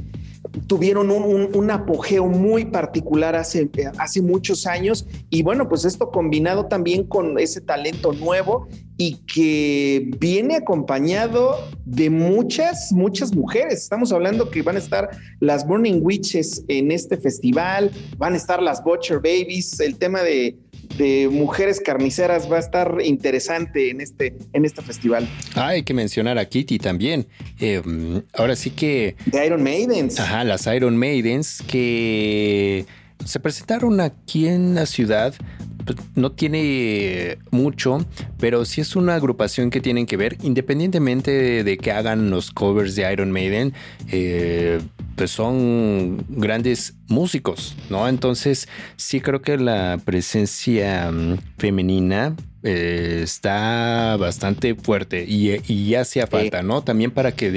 [0.67, 7.05] tuvieron un, apogeo muy particular hace, hace muchos años y bueno, pues esto combinado también
[7.05, 13.83] con ese talento nuevo y que viene acompañado de muchas, muchas mujeres.
[13.83, 18.61] Estamos hablando que van a estar las Burning Witches en este festival, van a estar
[18.61, 20.57] las Butcher Babies, el tema de
[20.97, 25.27] de mujeres carniceras va a estar interesante en este, en este festival.
[25.55, 27.27] Ah, hay que mencionar a Kitty también.
[27.59, 29.15] Em, ahora sí que.
[29.25, 30.19] De Iron Maidens.
[30.19, 32.85] Ajá, las Iron Maidens que
[33.25, 35.33] se presentaron aquí en la ciudad.
[35.85, 38.05] Pues, no tiene mucho,
[38.39, 42.95] pero sí es una agrupación que tienen que ver, independientemente de, que hagan los covers
[42.95, 43.73] de Iron Maiden.
[44.09, 44.79] Eh,
[45.15, 48.07] pues son grandes músicos, ¿no?
[48.07, 56.27] Entonces sí creo que la presencia mm, femenina eh, está bastante fuerte y, y hacía
[56.27, 56.81] falta, ¿no?
[56.81, 57.51] También para que,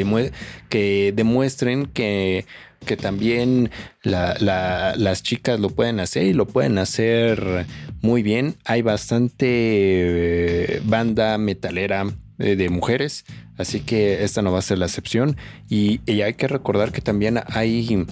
[0.69, 2.45] que demuestren que,
[2.87, 3.71] que también
[4.03, 7.67] las chicas lo pueden hacer y lo pueden hacer
[8.01, 8.57] muy bien.
[8.65, 12.07] Hay bastante eh, banda metalera
[12.39, 13.27] eh, de mujeres,
[13.59, 15.37] así que esta no va a ser la excepción.
[15.69, 18.07] Y, hay que recordar que también hay,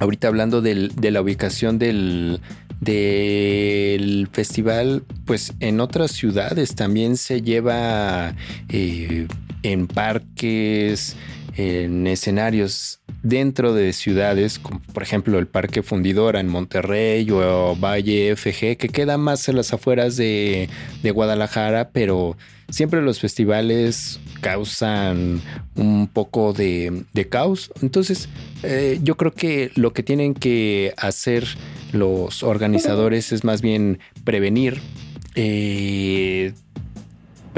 [0.00, 2.40] ahorita hablando de la ubicación del,
[2.80, 8.34] del festival, pues en otras ciudades también se lleva
[8.68, 9.26] eh,
[9.62, 11.16] en parques,
[11.56, 18.36] en escenarios dentro de ciudades, como por ejemplo el Parque Fundidora en Monterrey o Valle
[18.36, 20.68] FG, que queda más en las afueras de,
[21.02, 22.36] Guadalajara, pero
[22.68, 25.40] siempre los festivales causan
[25.74, 27.72] un poco de, caos.
[27.82, 28.28] Entonces,
[28.62, 31.44] eh, yo creo que lo que tienen que hacer
[31.92, 34.80] los organizadores es más bien prevenir
[35.34, 36.52] eh,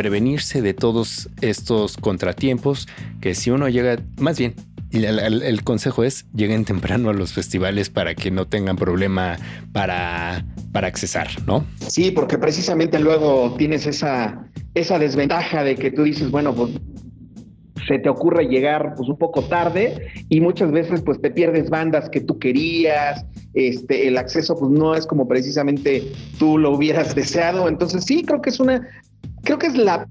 [0.00, 2.88] prevenirse de todos estos contratiempos
[3.20, 4.54] que si uno llega, más bien,
[4.92, 9.36] el, consejo es lleguen temprano a los festivales para que no tengan problema
[9.74, 10.42] para,
[10.72, 11.66] para accesar, ¿no?
[11.86, 14.42] Sí, porque precisamente luego tienes esa,
[14.72, 16.70] esa desventaja de que tú dices, bueno, pues
[17.86, 22.08] se te ocurre llegar pues un poco tarde y muchas veces pues te pierdes bandas
[22.08, 27.68] que tú querías, este el acceso pues no es como precisamente tú lo hubieras deseado,
[27.68, 28.88] entonces sí creo que es una
[29.42, 30.06] creo que es la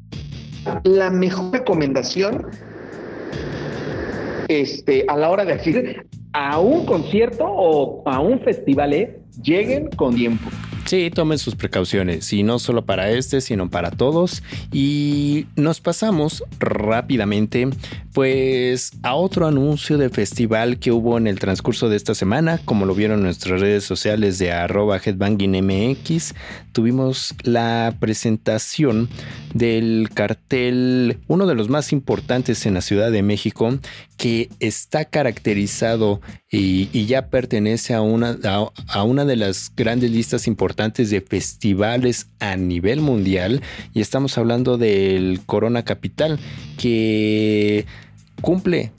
[0.84, 2.48] la mejor recomendación
[4.48, 9.20] este a la hora de decir a un concierto o a un festival, ¿eh?
[9.42, 10.50] lleguen con tiempo.
[10.86, 14.42] Sí, tomen sus precauciones y no solo para este, sino para todos.
[14.72, 17.70] Y nos pasamos rápidamente
[18.14, 22.86] pues a otro anuncio de festival que hubo en el transcurso de esta semana, como
[22.86, 26.34] lo vieron en nuestras redes sociales de arroba headbangingmx,
[26.72, 29.10] tuvimos la presentación
[29.54, 33.78] del cartel, uno de los más importantes en la Ciudad de México,
[34.18, 38.38] que está caracterizado y, ya pertenece a una,
[38.88, 43.62] a, una de las grandes listas importantes de festivales a nivel mundial.
[43.94, 46.40] Y estamos hablando del Corona Capital
[46.78, 47.86] que
[48.42, 48.92] cumple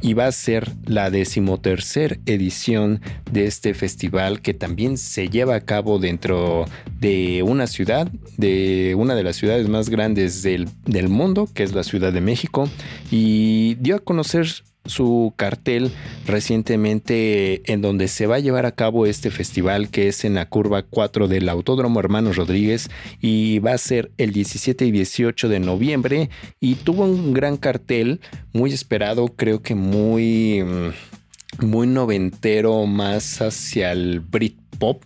[0.00, 5.60] y va a ser la decimotercer edición de este festival que también se lleva a
[5.60, 6.66] cabo dentro
[6.98, 11.72] de una ciudad, de una de las ciudades más grandes del, del mundo, que es
[11.72, 12.68] la Ciudad de México,
[13.10, 14.48] y dio a conocer
[14.88, 15.92] su cartel
[16.26, 20.48] recientemente en donde se va a llevar a cabo este festival que es en la
[20.48, 25.60] curva 4 del Autódromo Hermanos Rodríguez y va a ser el 17 y 18 de
[25.60, 26.30] noviembre
[26.60, 28.20] y tuvo un gran cartel
[28.52, 35.02] muy esperado, creo que muy mm, muy noventero más hacia el Britpop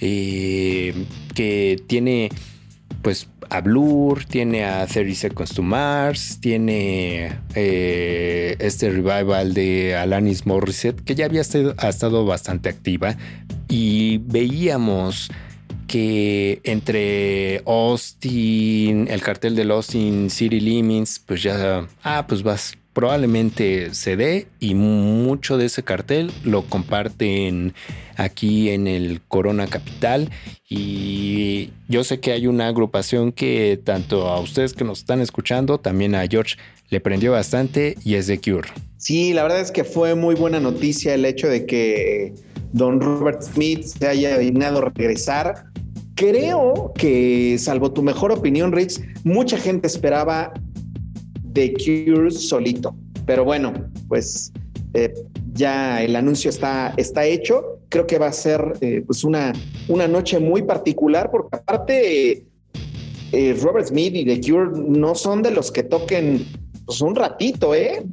[0.00, 0.94] eh,
[1.34, 2.30] que tiene
[3.06, 10.44] pues a Blur, tiene a 30 Seconds to Mars, tiene eh, este revival de Alanis
[10.44, 13.16] Morissette, que ya había estado, ha estado bastante activa,
[13.68, 15.30] y veíamos
[15.86, 23.92] que entre Austin, el cartel del Austin City Limits, pues ya, ah, pues vas, probablemente
[23.92, 27.74] se dé y mucho de ese cartel lo comparten
[28.16, 30.30] aquí en el Corona Capital
[30.66, 35.76] y yo sé que hay una agrupación que tanto a ustedes que nos están escuchando,
[35.76, 36.56] también a George
[36.88, 38.70] le prendió bastante y es The Cure.
[38.96, 42.32] Sí, la verdad es que fue muy buena noticia el hecho de que
[42.72, 45.66] Don Robert Smith se haya dignado regresar.
[46.14, 50.54] Creo que, salvo tu mejor opinión, Rich, mucha gente esperaba
[51.56, 52.94] The Cure solito.
[53.24, 53.72] Pero bueno,
[54.08, 54.52] pues
[54.92, 55.14] eh,
[55.54, 57.80] ya el anuncio está, está hecho.
[57.88, 59.54] Creo que va a ser eh, pues una,
[59.88, 62.44] una noche muy particular porque aparte
[63.32, 66.44] eh, Robert Smith y The Cure no son de los que toquen
[66.84, 68.04] pues un ratito, ¿eh?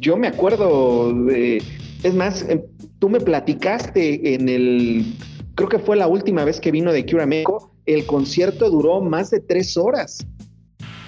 [0.00, 1.62] Yo me acuerdo, de,
[2.02, 2.60] es más, em,
[2.98, 5.14] tú me platicaste en el,
[5.54, 9.00] creo que fue la última vez que vino The Cure a México, el concierto duró
[9.00, 10.26] más de tres horas.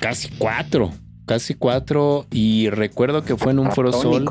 [0.00, 0.92] Casi cuatro,
[1.26, 4.26] casi cuatro y recuerdo que fue en un foro sol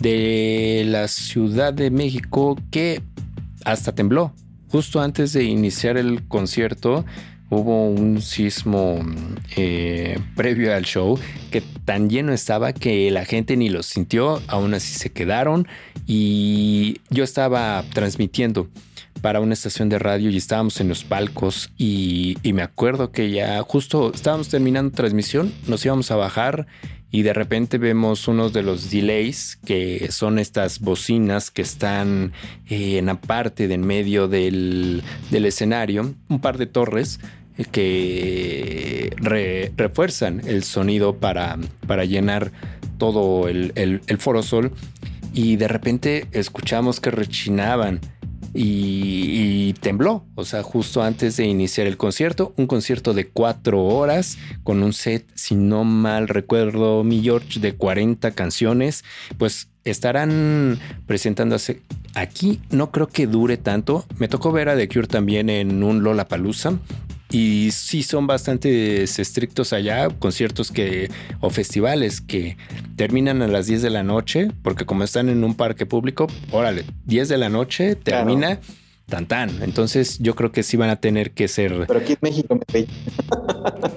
[0.00, 3.02] de la Ciudad de México que
[3.64, 4.32] hasta tembló.
[4.68, 7.04] Justo antes de iniciar el concierto
[7.50, 9.00] hubo un sismo
[9.56, 11.18] eh, previo al show
[11.50, 15.68] que tan lleno estaba que la gente ni lo sintió, aún así se quedaron
[16.06, 18.68] y yo estaba transmitiendo
[19.20, 23.60] para una estación de radio y estábamos en los palcos y, me acuerdo que ya
[23.62, 26.66] justo estábamos terminando transmisión, nos íbamos a bajar
[27.10, 32.32] y de repente vemos uno de los delays que son estas bocinas que están
[32.68, 37.20] eh, en la parte de en medio del, escenario, un par de torres
[37.58, 42.50] eh, que refuerzan el sonido para, para llenar
[42.98, 44.18] todo el, el, el
[45.34, 48.00] y de repente escuchamos que rechinaban
[48.54, 50.24] y, tembló.
[50.34, 54.92] O sea, justo antes de iniciar el concierto, un concierto de cuatro horas con un
[54.92, 59.04] set, si no mal recuerdo, mi George, de 40 canciones,
[59.38, 61.80] pues estarán presentándose
[62.14, 62.60] aquí.
[62.70, 64.04] No creo que dure tanto.
[64.18, 66.78] Me tocó ver a The Cure también en un Lola Palusa
[67.32, 71.10] y sí son bastante estrictos allá, conciertos que
[71.40, 72.58] o festivales que
[72.96, 76.84] terminan a las 10 de la noche, porque como están en un parque público, órale,
[77.06, 78.60] 10 de la noche termina
[79.12, 79.62] tan tan.
[79.62, 81.84] Entonces yo creo que sí van a tener que ser.
[81.86, 82.86] Pero aquí en México me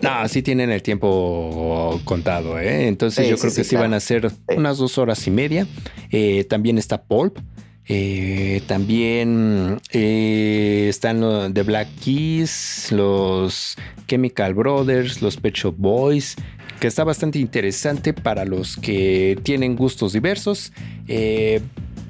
[0.02, 2.90] No, sí tienen el tiempo contado, ¿eh?
[2.90, 5.68] Entonces yo creo que sí, van a ser unas dos horas y media.
[6.12, 7.40] Eh, también está Pulp
[7.88, 16.36] Eh, también eh, están los The Black Keys, los Chemical Brothers, los Pet Shop Boys,
[16.82, 20.74] que está bastante interesante para los que tienen gustos diversos.
[21.08, 21.62] Eh,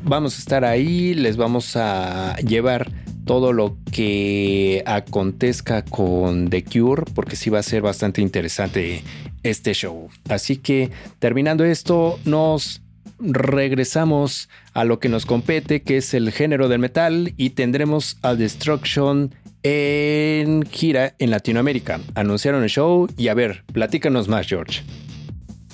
[0.06, 2.92] vamos a estar ahí, les vamos a llevar
[3.26, 9.04] todo lo que acontezca con The Cure, porque sí va a ser bastante interesante
[9.44, 10.10] este show.
[10.30, 12.82] Así que terminando esto, nos
[13.20, 18.36] regresamos a lo que nos compete, que es el género del metal, y tendremos a
[18.36, 19.34] Destruction
[19.64, 22.00] en gira en Latinoamérica.
[22.14, 24.84] Anunciaron el show y a ver, platícanos más, George.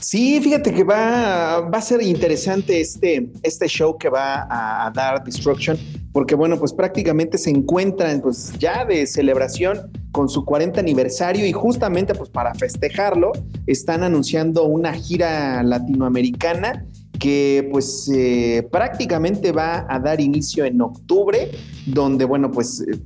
[0.01, 5.77] Sí, fíjate que va, a ser interesante este, este show que va a, dar Destruction,
[6.11, 11.51] porque bueno, pues prácticamente se encuentran pues ya de celebración con su 40 aniversario y
[11.51, 13.31] justamente pues para festejarlo
[13.67, 16.83] están anunciando una gira latinoamericana
[17.19, 21.51] que pues eh, prácticamente va a dar inicio en octubre,
[21.85, 22.99] donde bueno, pues eh,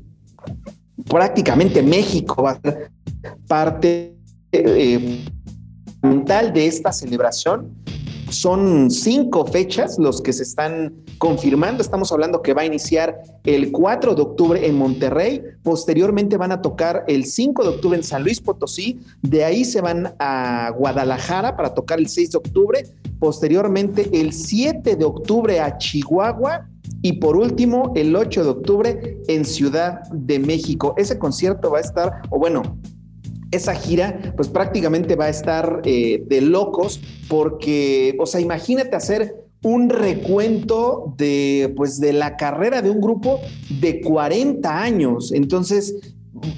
[1.09, 2.89] prácticamente México va a ser
[3.47, 4.15] parte
[4.53, 5.25] eh,
[6.05, 7.71] fundamental de esta celebración.
[8.29, 11.81] Son cinco fechas los que se están confirmando.
[11.81, 15.41] Estamos hablando que va a iniciar el 4 de octubre en Monterrey.
[15.63, 18.99] Posteriormente van a tocar el 5 de octubre en San Luis Potosí.
[19.21, 22.87] De ahí se van a Guadalajara para tocar el 6 de octubre.
[23.19, 26.67] Posteriormente el 7 de octubre a Chihuahua.
[27.01, 30.95] Y por último, el 8 de octubre en Ciudad de México.
[30.97, 32.63] Ese concierto va a estar, o bueno,
[33.51, 39.45] esa gira pues prácticamente va a estar eh, de locos porque, o sea, imagínate hacer
[39.63, 43.39] un recuento de pues de la carrera de un grupo
[43.79, 45.31] de 40 años.
[45.31, 45.95] Entonces,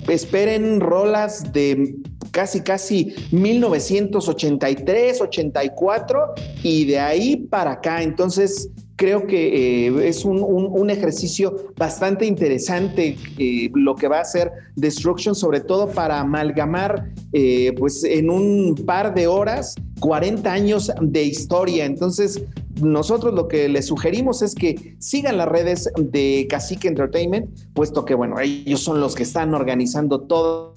[0.08, 1.96] esperen rolas de
[2.32, 6.20] casi casi 1983, 84
[6.64, 8.04] y de ahí para acá.
[8.04, 14.52] Entonces, creo que eh, es un, ejercicio bastante interesante eh, lo que va a hacer
[14.76, 21.24] Destruction, sobre todo para amalgamar eh, pues en un par de horas 40 años de
[21.24, 21.86] historia.
[21.86, 22.42] Entonces,
[22.82, 28.16] nosotros lo que les sugerimos es que sigan las redes de Cacique Entertainment, puesto que,
[28.16, 30.76] bueno, ellos son los que están organizando todo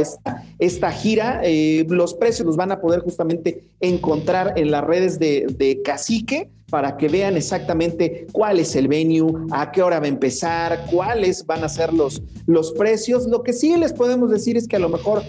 [0.00, 1.42] esta, gira.
[1.88, 6.96] los precios los van a poder justamente encontrar en las redes de, de Cacique para
[6.96, 11.64] que vean exactamente cuál es el venue, a qué hora va a empezar, cuáles van
[11.64, 13.26] a ser los, los precios.
[13.26, 15.22] Lo que sí les podemos decir es que a lo mejor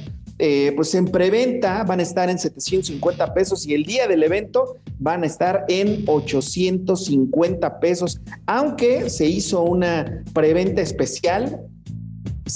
[0.43, 4.78] eh, pues en preventa van a estar en 750 pesos y el día del evento
[4.97, 11.59] van a estar en 850 pesos, aunque se hizo una preventa especial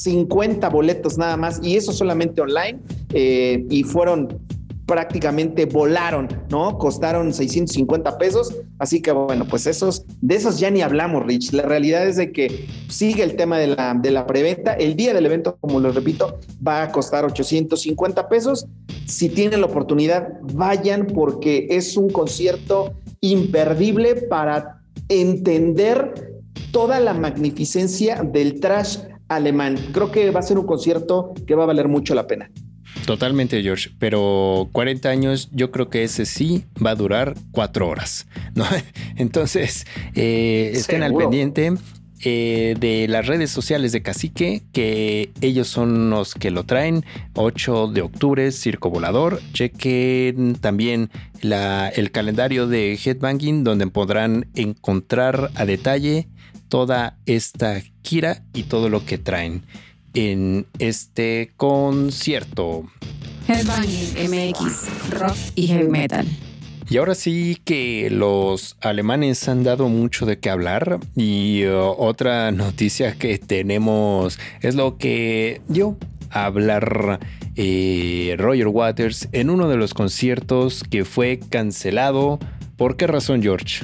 [0.03, 2.79] 50 boletos nada más y eso solamente online
[3.13, 4.39] eh, y fueron
[4.85, 6.77] prácticamente volaron, ¿no?
[6.77, 11.53] Costaron 650 pesos, así que bueno, pues esos, de esos ya ni hablamos, Rich.
[11.53, 14.73] La realidad es de que sigue el tema de la, de la preventa.
[14.73, 18.67] El día del evento, como lo repito, va a costar 850 pesos.
[19.07, 26.41] Si tienen la oportunidad, vayan porque es un concierto imperdible para entender
[26.71, 29.77] toda la magnificencia del trash alemán.
[29.91, 32.49] Creo que va a ser un concierto que va a valer mucho la pena.
[33.05, 38.27] Totalmente, George, pero 40 años yo creo que ese sí va a durar cuatro horas,
[38.55, 38.65] ¿no?
[39.17, 41.73] Entonces, eh, estén al pendiente.
[42.23, 47.05] Eh, de las redes sociales de Cacique, que ellos son los que lo traen.
[47.35, 49.41] 8 de octubre, Circo Volador.
[49.51, 51.11] Chequen también
[51.41, 56.27] la, el calendario de Headbanging, donde podrán encontrar a detalle
[56.69, 59.63] toda esta gira y todo lo que traen
[60.13, 62.85] en este concierto.
[63.47, 66.25] Headbanging MX, rock y heavy metal.
[66.87, 72.51] Y ahora sí que los alemanes han dado mucho de qué hablar y uh, otra
[72.51, 75.97] noticia que tenemos es lo que dio
[76.29, 77.19] a hablar
[77.55, 82.37] eh, Roger Waters en uno de los conciertos que fue cancelado.
[82.77, 83.83] ¿Por qué razón, George?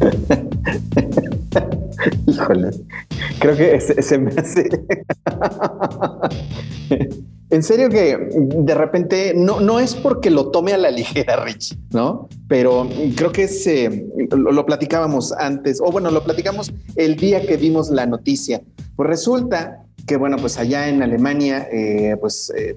[2.26, 2.70] Híjole,
[3.38, 4.68] creo que se, me hace.
[7.50, 11.78] en serio que de repente no, no es porque lo tome a la ligera, Rich,
[11.90, 12.28] ¿no?
[12.48, 17.56] Pero creo que es, eh, lo, platicábamos antes, o bueno, lo platicamos el día que
[17.56, 18.62] vimos la noticia.
[18.96, 22.76] Pues resulta que, bueno, pues allá en Alemania, eh, pues eh,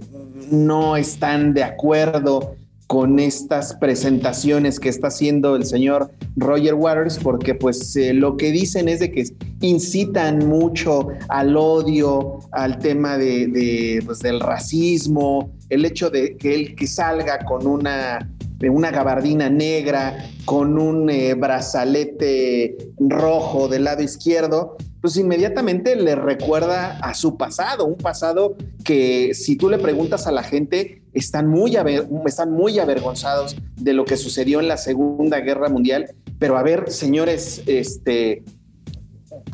[0.51, 2.55] no están de acuerdo
[2.89, 8.51] con estas presentaciones que está haciendo el señor Roger Waters, porque pues eh, lo que
[8.51, 9.25] dicen es de que
[9.61, 16.75] incitan mucho al odio, al tema de, pues, del racismo, el hecho de que él
[16.75, 18.27] que salga con una
[18.67, 26.97] una gabardina negra con un eh, brazalete rojo del lado izquierdo, pues inmediatamente le recuerda
[26.97, 31.77] a su pasado, un pasado que si tú le preguntas a la gente, están muy,
[32.25, 36.11] están muy avergonzados de lo que sucedió en la Segunda Guerra Mundial.
[36.39, 38.43] Pero a ver, señores, este,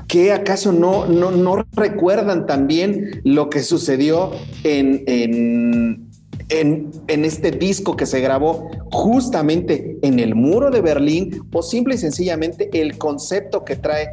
[0.07, 4.31] ¿qué acaso no, no, no recuerdan también lo que sucedió
[4.63, 6.09] en, en,
[6.49, 11.95] en, en, este disco que se grabó justamente en el muro de Berlín o simple
[11.95, 14.09] y sencillamente el concepto que trae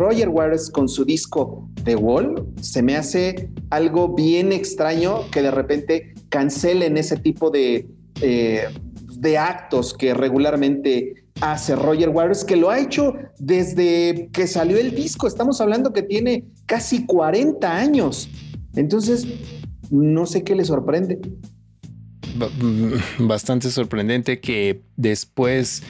[0.00, 5.50] Roger Waters con su disco The Wall se me hace algo bien extraño que de
[5.50, 7.88] repente cancelen ese tipo de,
[8.22, 8.64] eh,
[9.18, 14.94] de actos que regularmente hace Roger Waters, que lo ha hecho desde que salió el
[14.94, 15.26] disco.
[15.26, 18.28] Estamos hablando que tiene casi 40 años.
[18.74, 19.26] Entonces,
[19.90, 21.20] no sé qué le sorprende.
[23.18, 25.82] Bastante sorprendente que después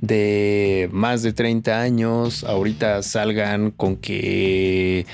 [0.00, 5.06] de más de 30 años ahorita salgan con que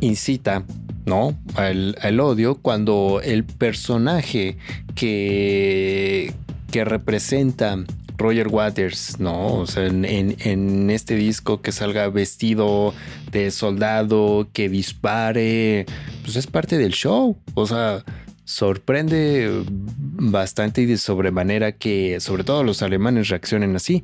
[0.00, 0.64] incita
[1.06, 1.38] ¿no?
[1.54, 4.58] Al, odio cuando el personaje
[4.94, 6.34] que,
[6.70, 7.78] que representa
[8.18, 9.54] Roger Waters, ¿no?
[9.54, 12.92] O sea, en, en, este disco que salga vestido
[13.30, 15.86] de soldado, que dispare,
[16.22, 17.36] pues es parte del show.
[17.54, 18.04] O sea,
[18.44, 24.02] sorprende bastante y de sobremanera que sobre todo los alemanes reaccionen así.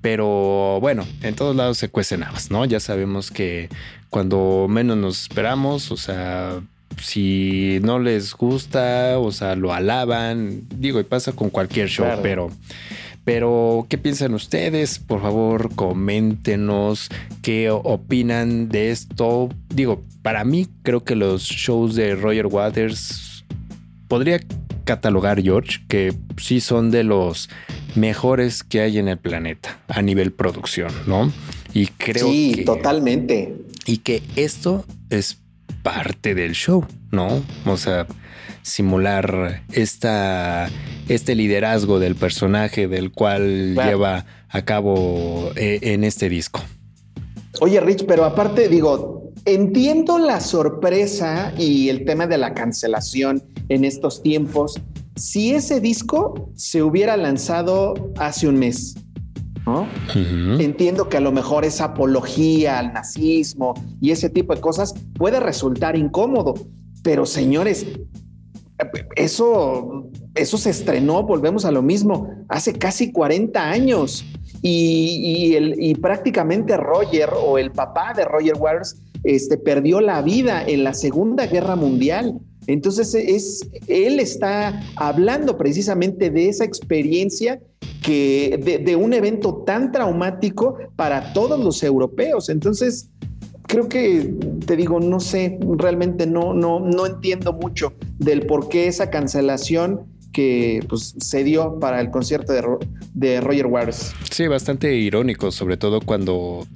[0.00, 2.64] Pero bueno, en todos lados se cuecen habas, ¿no?
[2.64, 3.68] Ya sabemos que
[4.10, 6.60] cuando menos nos esperamos, o sea,
[7.00, 12.50] si no les gusta, o sea, lo alaban, digo, y pasa con cualquier show, pero...
[13.24, 14.98] Pero, ¿qué piensan ustedes?
[14.98, 17.08] Por favor, coméntenos
[17.40, 19.48] qué opinan de esto.
[19.68, 23.44] Digo, para mí creo que los shows de Roger Waters
[24.08, 24.40] podría
[24.84, 27.48] catalogar George que sí son de los
[27.94, 31.32] mejores que hay en el planeta a nivel producción, ¿no?
[31.74, 33.54] Y creo sí, totalmente.
[33.86, 35.38] Y que esto es
[35.82, 37.42] parte del show, ¿no?
[37.66, 38.06] O sea,
[38.62, 40.68] simular esta,
[41.08, 46.60] este liderazgo del personaje del cual lleva a cabo eh, en este disco.
[47.60, 53.84] Oye, Rich, pero aparte digo, entiendo la sorpresa y el tema de la cancelación en
[53.84, 54.80] estos tiempos,
[55.16, 58.94] si ese disco se hubiera lanzado hace un mes.
[60.58, 65.38] Entiendo que a lo mejor esa apología al nazismo y ese tipo de cosas puede
[65.38, 66.54] resultar incómodo,
[67.04, 67.86] pero señores,
[69.14, 74.24] eso, eso se estrenó, volvemos a lo mismo, hace casi 40 años.
[74.64, 80.64] Y, el, y prácticamente Roger o el papá de Roger Waters este, perdió la vida
[80.66, 82.38] en la Segunda Guerra Mundial.
[82.66, 87.60] Entonces es, él está hablando precisamente de esa experiencia
[88.02, 92.48] que de, un evento tan traumático para todos los europeos.
[92.48, 93.08] Entonces,
[93.66, 94.34] creo que
[94.66, 100.00] te digo, no sé, realmente no, no, no entiendo mucho del por qué esa cancelación
[100.32, 102.62] que pues, se dio para el concierto de,
[103.14, 104.12] de Roger Waters.
[104.30, 106.66] Sí, bastante irónico, sobre todo cuando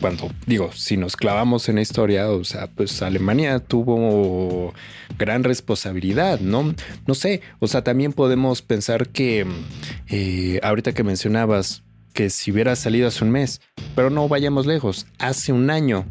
[0.00, 4.74] cuando digo, si nos clavamos en la historia, o sea, pues Alemania tuvo
[5.18, 6.74] gran responsabilidad, ¿no?
[7.06, 9.46] No sé, o sea, también podemos pensar que
[10.08, 13.60] eh, ahorita que mencionabas que si hubiera salido hace un mes,
[13.94, 16.04] pero no vayamos lejos, hace un año,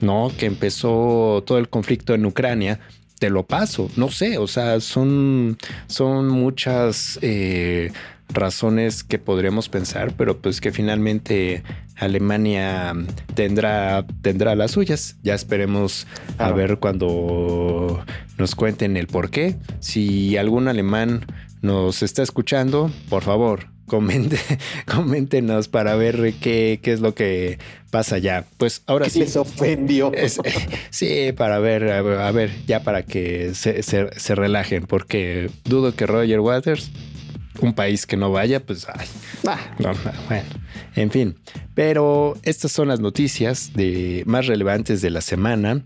[0.00, 0.30] ¿no?
[0.38, 2.80] Que empezó todo el conflicto en Ucrania,
[3.18, 7.18] te lo paso, no sé, o sea, son, son muchas...
[7.22, 7.92] Eh,
[8.28, 11.62] razones que podríamos pensar, pero pues que finalmente
[11.96, 12.94] Alemania
[13.34, 15.16] tendrá, tendrá las suyas.
[15.22, 16.06] Ya esperemos
[16.38, 18.04] a ver cuando
[18.38, 19.56] nos cuenten el por qué.
[19.80, 21.24] Si algún alemán
[21.62, 24.38] nos está escuchando, por favor, comente,
[24.86, 27.58] coméntenos para ver qué, qué, es lo que
[27.90, 28.44] pasa ya.
[28.56, 29.20] Pues ahora sí.
[29.20, 30.10] Les ofendió.
[30.90, 36.40] sí, para ver, a ver, ya para que se, se relajen, porque dudo que Roger
[36.40, 36.90] Waters
[37.60, 39.06] un país que no vaya, pues, ay,
[39.46, 39.60] ah.
[40.28, 40.48] bueno,
[40.96, 41.36] en fin.
[41.74, 45.82] Pero estas son las noticias de, más relevantes de la semana.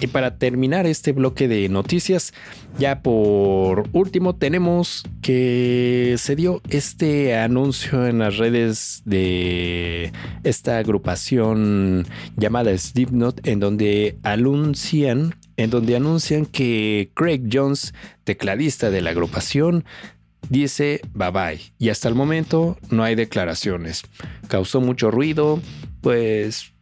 [0.00, 2.34] Y para terminar este bloque de noticias,
[2.78, 10.12] ya por último tenemos que se dio este anuncio en las redes de
[10.42, 12.06] esta agrupación
[12.36, 19.84] llamada Slipknot en donde anuncian en donde anuncian que Craig Jones, tecladista de la agrupación,
[20.48, 24.02] dice bye bye y hasta el momento no hay declaraciones.
[24.48, 25.60] Causó mucho ruido,
[26.00, 26.72] pues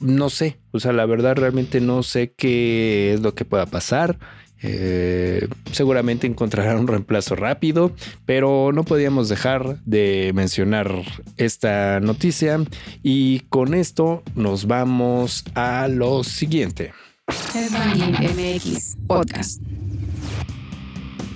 [0.00, 4.18] no sé, o sea, la verdad realmente no sé qué es lo que pueda pasar.
[4.62, 7.92] Eh, seguramente encontrarán un reemplazo rápido,
[8.26, 11.02] pero no podíamos dejar de mencionar
[11.38, 12.60] esta noticia
[13.02, 16.92] y con esto nos vamos a lo siguiente.
[17.30, 18.96] MX.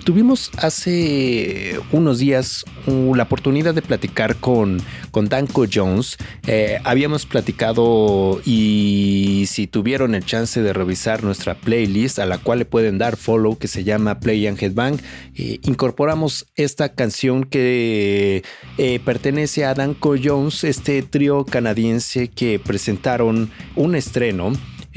[0.05, 6.19] Tuvimos hace unos días la oportunidad de platicar con, con Danko Jones.
[6.47, 12.59] Eh, habíamos platicado y si tuvieron el chance de revisar nuestra playlist a la cual
[12.59, 15.01] le pueden dar follow que se llama Play and Headbang,
[15.37, 18.45] eh, incorporamos esta canción que
[18.77, 24.53] eh, pertenece a Danko Jones, este trío canadiense que presentaron un estreno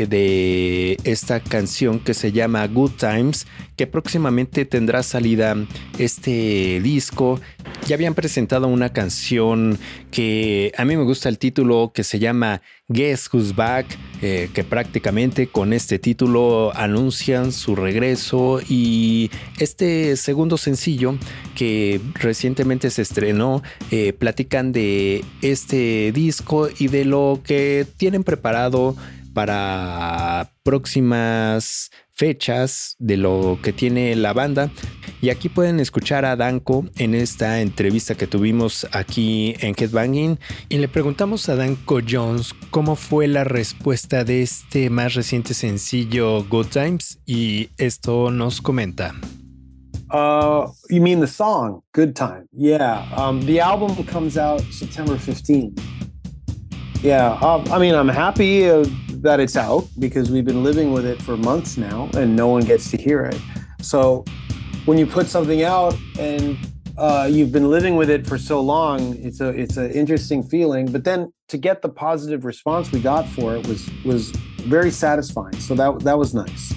[0.06, 5.56] de esta canción que se llama Good Times, que próximamente tendrá salida
[5.98, 7.40] este disco.
[7.88, 9.78] Ya habían presentado una canción
[10.12, 13.86] que a mí me gusta el título que se llama Guess Who's Back,
[14.22, 19.30] eh, que prácticamente con este título anuncian su regreso y
[19.60, 21.16] este segundo sencillo
[21.56, 28.96] que recientemente se estrenó, eh, platican de este disco y de lo que tienen preparado
[29.38, 34.72] para próximas fechas de lo que tiene la banda.
[35.22, 40.40] Y aquí pueden escuchar a Danko en esta entrevista que tuvimos aquí en Headbanging.
[40.70, 46.44] Y le preguntamos a Danko Jones cómo fue la respuesta de este más reciente sencillo
[46.46, 47.20] Good Times.
[47.28, 49.14] Y esto nos comenta.
[50.12, 52.48] Uh, you mean the song Good Time?
[52.54, 53.06] Yeah.
[53.16, 55.76] Um, the album comes out September 15.
[57.02, 57.34] Yeah.
[57.42, 58.70] Um, I mean, I'm happy.
[58.70, 58.86] Uh,
[59.22, 62.64] that it's out because we've been living with it for months now and no one
[62.64, 63.40] gets to hear it.
[63.82, 64.24] So
[64.86, 66.58] when you put something out and
[66.98, 70.92] uh, you've been living with it for so long, it's a it's an interesting feeling.
[70.92, 74.32] But then to get the positive response we got for it was was
[74.66, 75.60] very satisfying.
[75.60, 76.74] So that that was nice.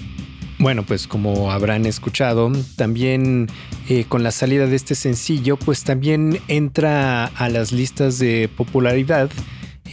[0.59, 3.49] Bueno, pues como habrán escuchado, también
[3.89, 9.31] eh, con la salida de este sencillo, pues también entra a las listas de popularidad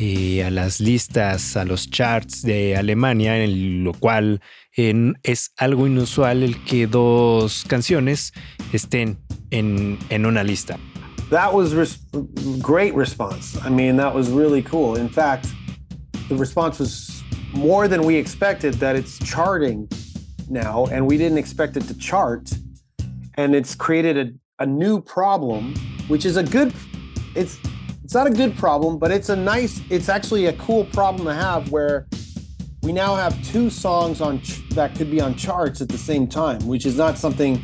[0.00, 4.40] Eh, a las listas, a los charts de Alemania, en lo cual
[4.76, 8.32] es algo inusual el que dos canciones
[8.72, 9.18] estén
[9.50, 10.78] en, en una lista.
[11.30, 11.98] That was res
[12.60, 13.58] great response.
[13.64, 14.96] I mean, that was really cool.
[14.96, 15.48] In fact,
[16.28, 19.88] the response was more than we expected that it's charting
[20.48, 22.48] now, and we didn't expect it to chart.
[23.36, 25.74] And it's created a, a new problem,
[26.06, 26.72] which is a good,
[27.34, 27.58] it's
[28.08, 31.34] it's not a good problem, but it's a nice, it's actually a cool problem to
[31.34, 32.06] have where
[32.82, 36.26] we now have two songs on ch- that could be on charts at the same
[36.26, 37.62] time, which is not something,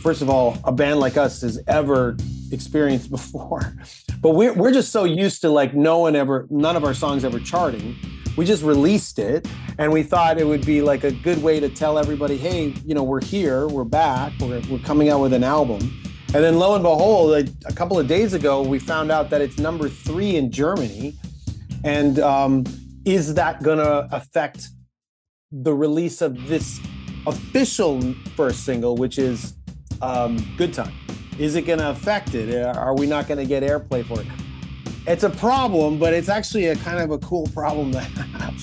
[0.00, 2.16] first of all, a band like us has ever
[2.52, 3.74] experienced before.
[4.20, 7.24] But we're, we're just so used to like no one ever, none of our songs
[7.24, 7.96] ever charting.
[8.36, 11.68] We just released it and we thought it would be like a good way to
[11.68, 15.42] tell everybody, hey, you know, we're here, we're back, we're, we're coming out with an
[15.42, 16.01] album.
[16.34, 19.42] And then lo and behold, a, a, couple of days ago, we found out that
[19.42, 21.14] it's number three in Germany.
[21.84, 22.64] And um,
[23.04, 24.68] is that going to affect
[25.50, 26.80] the release of this
[27.26, 28.00] official
[28.34, 29.56] first single, which is
[30.00, 30.94] um, Good Time?
[31.38, 32.64] Is it going to affect it?
[32.64, 34.26] Are we not going to get airplay for it?
[35.06, 38.54] It's a problem, but it's actually a kind of a cool problem to have.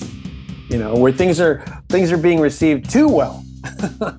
[0.68, 3.44] You know, where things are things are being received too well,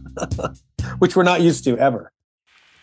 [1.00, 2.11] which we're not used to ever.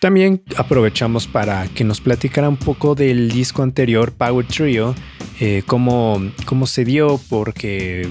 [0.01, 4.95] También aprovechamos para que nos platicara un poco del disco anterior, Power Trio,
[5.41, 6.21] eh, cómo,
[6.67, 8.09] se dio, porque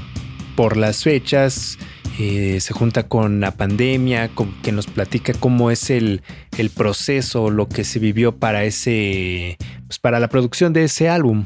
[0.57, 1.77] por las fechas
[2.19, 4.31] eh, se junta con la pandemia,
[4.63, 6.23] que nos platica cómo es el,
[6.57, 9.57] el proceso, lo que se vivió para ese,
[9.87, 11.45] pues para la producción de ese álbum.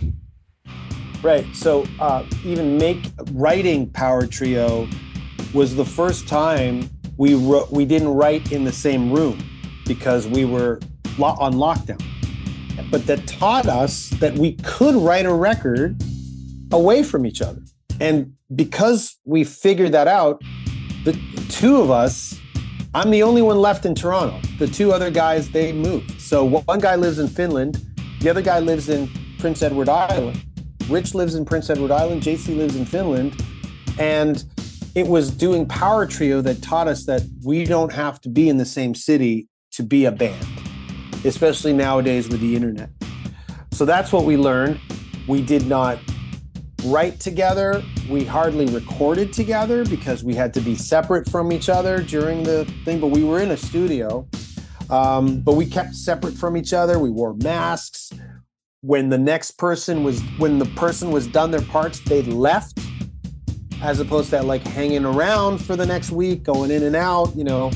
[1.21, 1.45] Right.
[1.53, 2.99] So uh, even make
[3.35, 4.87] writing Power Trio
[5.53, 7.35] was the first time we
[7.69, 9.37] we didn't write in the same room.
[9.93, 10.79] Because we were
[11.19, 12.01] on lockdown.
[12.89, 16.01] But that taught us that we could write a record
[16.71, 17.61] away from each other.
[17.99, 20.41] And because we figured that out,
[21.03, 21.11] the
[21.49, 22.39] two of us,
[22.93, 24.39] I'm the only one left in Toronto.
[24.59, 26.21] The two other guys, they moved.
[26.21, 27.77] So one guy lives in Finland,
[28.21, 30.41] the other guy lives in Prince Edward Island.
[30.87, 33.35] Rich lives in Prince Edward Island, JC lives in Finland.
[33.99, 34.41] And
[34.95, 38.55] it was doing Power Trio that taught us that we don't have to be in
[38.57, 40.45] the same city to be a band,
[41.23, 42.89] especially nowadays with the internet.
[43.71, 44.79] So that's what we learned.
[45.27, 45.99] We did not
[46.85, 47.83] write together.
[48.09, 52.65] We hardly recorded together because we had to be separate from each other during the
[52.85, 54.27] thing, but we were in a studio.
[54.89, 56.99] Um, but we kept separate from each other.
[56.99, 58.11] We wore masks.
[58.81, 62.79] When the next person was, when the person was done their parts, they left
[63.81, 67.35] as opposed to that like hanging around for the next week, going in and out,
[67.35, 67.71] you know.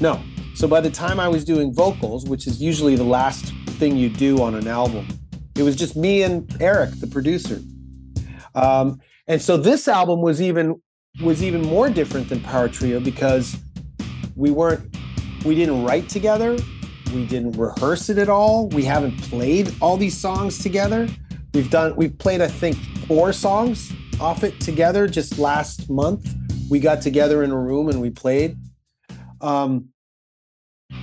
[0.00, 0.22] No.
[0.58, 4.08] So by the time I was doing vocals, which is usually the last thing you
[4.08, 5.06] do on an album,
[5.54, 7.60] it was just me and Eric, the producer.
[8.56, 10.82] Um, and so this album was even
[11.22, 13.56] was even more different than Power Trio because
[14.34, 14.96] we weren't
[15.44, 16.56] we didn't write together,
[17.14, 21.06] we didn't rehearse it at all, we haven't played all these songs together.
[21.54, 22.74] We've done we've played I think
[23.06, 26.34] four songs off it together just last month.
[26.68, 28.58] We got together in a room and we played.
[29.40, 29.90] Um,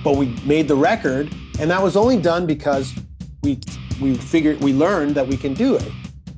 [0.02, 2.94] but we made the record, and that was only done because
[3.42, 3.60] we
[4.00, 5.90] we figured we learned that we can do it.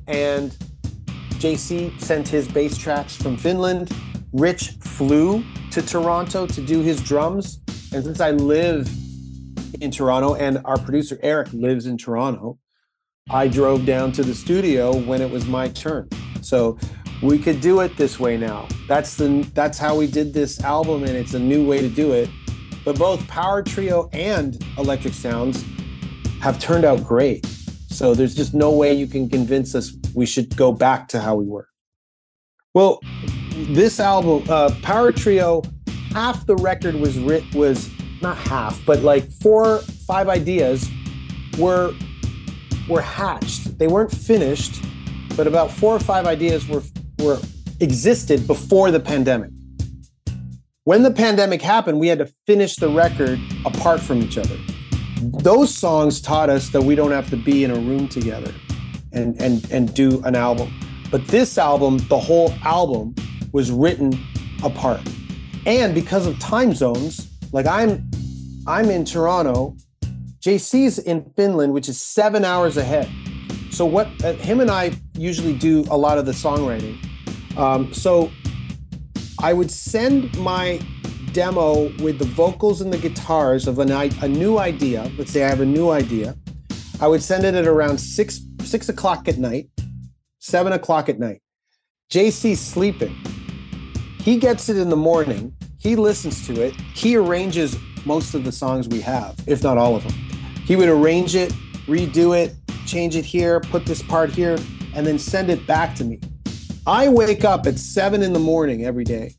[0.07, 0.51] And
[1.39, 3.91] JC sent his bass tracks from Finland.
[4.33, 7.59] Rich flew to Toronto to do his drums.
[7.93, 8.89] And since I live
[9.81, 12.59] in Toronto and our producer Eric lives in Toronto,
[13.29, 16.09] I drove down to the studio when it was my turn.
[16.41, 16.77] So
[17.21, 18.67] we could do it this way now.
[18.87, 22.13] That's the that's how we did this album and it's a new way to do
[22.13, 22.29] it.
[22.85, 25.63] But both Power Trio and Electric Sounds
[26.41, 27.45] have turned out great.
[27.89, 31.35] So there's just no way you can convince us we should go back to how
[31.35, 31.67] we were.
[32.73, 33.01] Well,
[33.55, 35.63] this album, uh, Power Trio,
[36.11, 37.89] half the record was writ was
[38.21, 40.89] not half, but like four, five ideas
[41.57, 41.93] were
[42.89, 43.77] were hatched.
[43.77, 44.83] They weren't finished,
[45.35, 46.83] but about four or five ideas were
[47.19, 47.39] were
[47.79, 49.51] existed before the pandemic.
[50.89, 54.57] When the pandemic happened, we had to finish the record apart from each other.
[55.21, 58.51] Those songs taught us that we don't have to be in a room together
[59.13, 60.73] and and and do an album.
[61.11, 63.13] But this album, the whole album
[63.51, 64.19] was written
[64.63, 65.01] apart.
[65.67, 68.09] And because of time zones, like I'm
[68.65, 69.77] I'm in Toronto,
[70.41, 73.07] JC's in Finland, which is 7 hours ahead.
[73.69, 76.97] So what uh, him and I usually do a lot of the songwriting.
[77.57, 78.31] Um, so
[79.41, 80.81] I would send my
[81.31, 85.09] demo with the vocals and the guitars of an, a new idea.
[85.17, 86.35] Let's say I have a new idea.
[86.99, 89.69] I would send it at around six six o'clock at night,
[90.39, 91.41] seven o'clock at night.
[92.11, 93.15] JC's sleeping.
[94.19, 95.55] He gets it in the morning.
[95.79, 96.75] He listens to it.
[96.93, 100.13] He arranges most of the songs we have, if not all of them.
[100.65, 101.53] He would arrange it,
[101.87, 104.57] redo it, change it here, put this part here,
[104.93, 106.19] and then send it back to me.
[106.89, 109.35] I wake up at seven in the morning every day,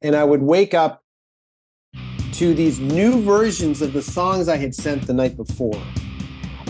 [0.00, 1.02] and I would wake up
[2.34, 5.82] to these new versions of the songs I had sent the night before.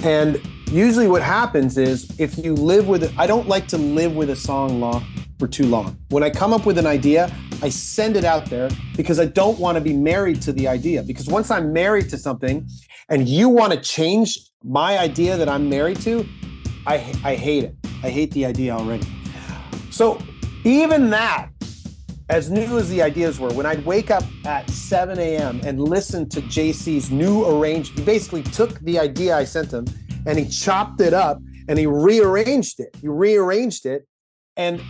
[0.02, 0.40] And
[0.70, 4.30] usually what happens is if you live with it, I don't like to live with
[4.30, 5.04] a song long
[5.38, 5.98] for too long.
[6.08, 7.30] When I come up with an idea,
[7.60, 11.02] I send it out there because I don't want to be married to the idea.
[11.02, 12.66] Because once I'm married to something
[13.10, 16.26] and you want to change my idea that I'm married to,
[16.86, 17.76] I, I hate it.
[18.02, 19.06] I hate the idea already.
[19.98, 20.16] So
[20.62, 21.50] even that,
[22.28, 25.60] as new as the ideas were, when I'd wake up at 7 a.m.
[25.64, 29.86] and listen to JC's new arrangement, he basically took the idea I sent him
[30.24, 32.94] and he chopped it up and he rearranged it.
[33.00, 34.06] He rearranged it.
[34.56, 34.80] And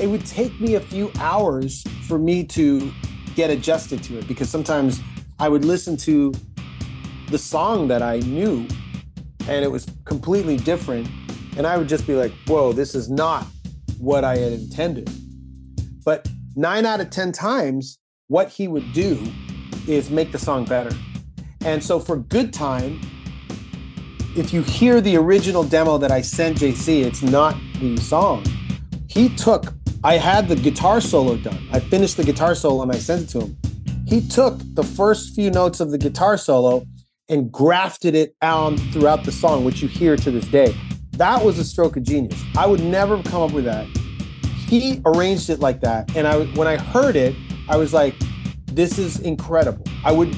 [0.00, 2.90] it would take me a few hours for me to
[3.34, 5.02] get adjusted to it because sometimes
[5.38, 6.32] I would listen to
[7.28, 8.66] the song that I knew
[9.48, 11.10] and it was completely different.
[11.58, 13.46] And I would just be like, whoa, this is not
[13.98, 15.10] what I had intended.
[16.04, 19.18] But nine out of 10 times, what he would do
[19.86, 20.94] is make the song better.
[21.64, 23.00] And so for Good Time,
[24.36, 28.44] if you hear the original demo that I sent JC, it's not the song.
[29.08, 29.72] He took,
[30.02, 31.68] I had the guitar solo done.
[31.72, 33.56] I finished the guitar solo and I sent it to him.
[34.06, 36.84] He took the first few notes of the guitar solo
[37.28, 40.74] and grafted it on throughout the song, which you hear to this day.
[41.16, 42.42] That was a stroke of genius.
[42.56, 43.86] I would never have come up with that.
[44.66, 47.36] He arranged it like that, and I when I heard it,
[47.68, 48.14] I was like,
[48.66, 50.36] "This is incredible." I would,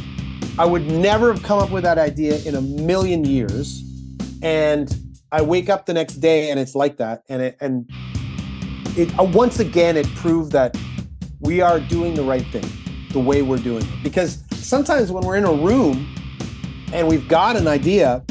[0.59, 3.83] I would never have come up with that idea in a million years.
[4.43, 4.95] And
[5.33, 7.91] I wake up the next day, and it's like that, and it and
[8.97, 10.77] it uh, once again it proved that
[11.41, 12.66] we are doing the right thing,
[13.12, 14.03] the way we're doing it.
[14.03, 16.14] Because sometimes when we're in a room
[16.93, 18.24] and we've got an idea,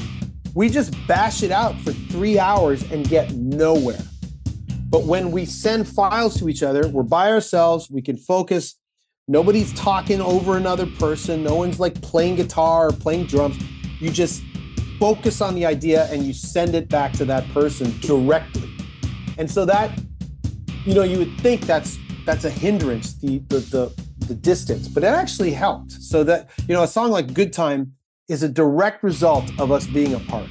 [0.56, 4.01] we just bash it out for three hours and get nowhere.
[4.89, 8.76] But when we send files to each other, we're by ourselves, we can focus.
[9.28, 11.43] Nobody's talking over another person.
[11.43, 13.62] No one's like playing guitar or playing drums.
[13.99, 14.43] You just
[14.97, 18.70] focus on the idea and you send it back to that person directly.
[19.38, 19.99] And so that,
[20.86, 25.03] you know, you would think that's that's a hindrance, the the the, the distance, but
[25.03, 25.91] it actually helped.
[25.91, 27.95] So that, you know, a song like Good Time
[28.28, 30.47] is a direct result of us being apart.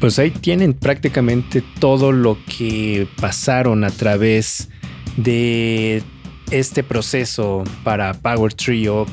[0.00, 4.68] Pues ahí tienen prácticamente todo lo que pasaron a través
[5.16, 6.02] de
[6.50, 9.06] este proceso para Power Trio,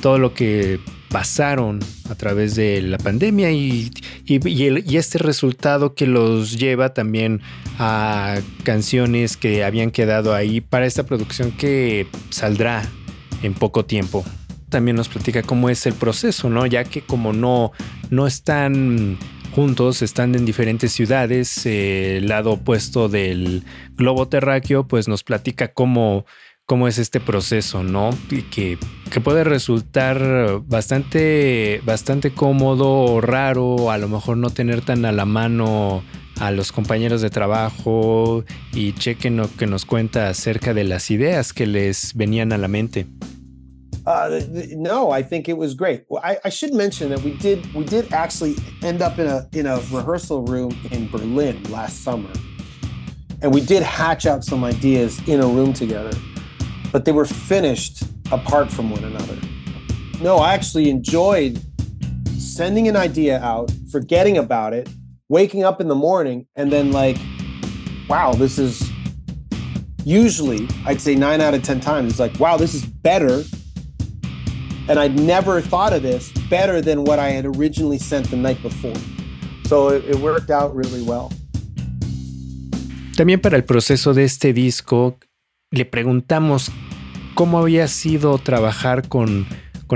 [0.00, 3.90] todo lo que pasaron a través de la pandemia y,
[4.24, 7.42] y, este resultado que los lleva también
[7.78, 12.82] a canciones que habían quedado ahí para esta producción que saldrá
[13.42, 14.24] en poco tiempo.
[14.70, 16.64] También nos platica cómo es el proceso, ¿no?
[16.66, 17.72] Ya que como no,
[18.08, 19.18] no están
[19.52, 23.64] juntos, están en diferentes ciudades, eh, el lado opuesto del
[23.96, 26.24] globo terráqueo, pues nos platica cómo
[26.70, 28.10] cómo es este proceso, ¿no?
[28.30, 28.78] Y que,
[29.10, 35.10] que, puede resultar bastante, bastante cómodo o raro, a lo mejor no tener tan a
[35.10, 36.04] la mano
[36.38, 41.52] a los compañeros de trabajo y chequen lo que nos cuenta acerca de las ideas
[41.52, 43.08] que les venían a la mente.
[44.06, 44.40] Uh,
[44.72, 46.04] no, I think it was great.
[46.08, 49.46] Well, I, I, should mention that we did we did actually end up in a
[49.52, 52.30] in a rehearsal room in Berlin last summer,
[53.42, 56.12] and we did hatch out some ideas in a room together.
[56.92, 59.36] but they were finished apart from one another.
[60.20, 61.60] No, I actually enjoyed
[62.38, 64.88] sending an idea out, forgetting about it,
[65.28, 67.16] waking up in the morning, and then like,
[68.08, 68.90] wow, this is
[70.04, 73.42] usually, I'd say nine out of 10 times, it's like, wow, this is better.
[74.90, 78.60] And I'd never thought of this better than what I had originally sent the night
[78.60, 78.98] before.
[79.66, 81.30] So it, it worked out really well.
[83.16, 85.16] También para el proceso de este disco,
[85.70, 86.72] le preguntamos
[87.34, 89.46] cómo había sido trabajar con,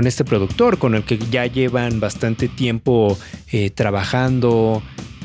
[0.05, 3.17] este productor, con el que ya llevan bastante tiempo
[3.51, 4.81] eh, trabajando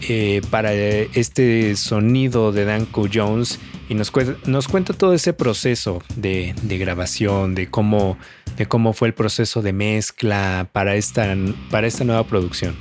[0.08, 3.60] eh, para este sonido de Danko Jones
[3.90, 4.12] y nos,
[4.46, 8.16] nos cuenta todo ese proceso de, de, grabación, de cómo,
[8.56, 11.34] de cómo fue el proceso de mezcla para esta,
[11.72, 12.76] para esta nueva producción.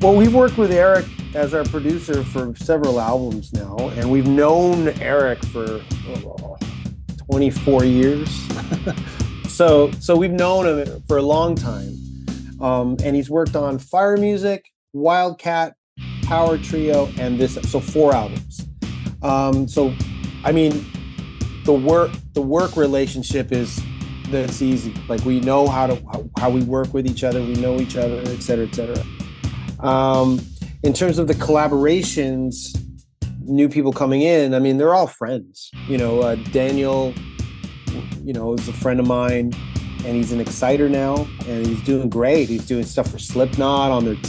[0.00, 1.06] Well, we've worked with Eric
[1.36, 5.80] as our producer for several albums now, and we've known Eric for
[6.26, 6.56] oh,
[7.30, 8.28] 24 years.
[9.48, 11.96] so, so we've known him for a long time,
[12.60, 15.76] um, and he's worked on Fire Music, Wildcat,
[16.24, 17.54] Power Trio, and this.
[17.70, 18.66] So four albums.
[19.24, 19.94] Um, so,
[20.44, 20.84] I mean,
[21.64, 23.82] the work the work relationship is
[24.30, 24.94] that's easy.
[25.08, 27.96] Like we know how to how, how we work with each other, we know each
[27.96, 29.04] other, et cetera, et cetera.
[29.80, 30.40] Um,
[30.82, 32.76] in terms of the collaborations,
[33.40, 35.70] new people coming in, I mean, they're all friends.
[35.88, 37.14] You know, uh, Daniel,
[38.22, 39.52] you know, is a friend of mine,
[40.04, 42.50] and he's an exciter now, and he's doing great.
[42.50, 44.20] He's doing stuff for Slipknot on their t-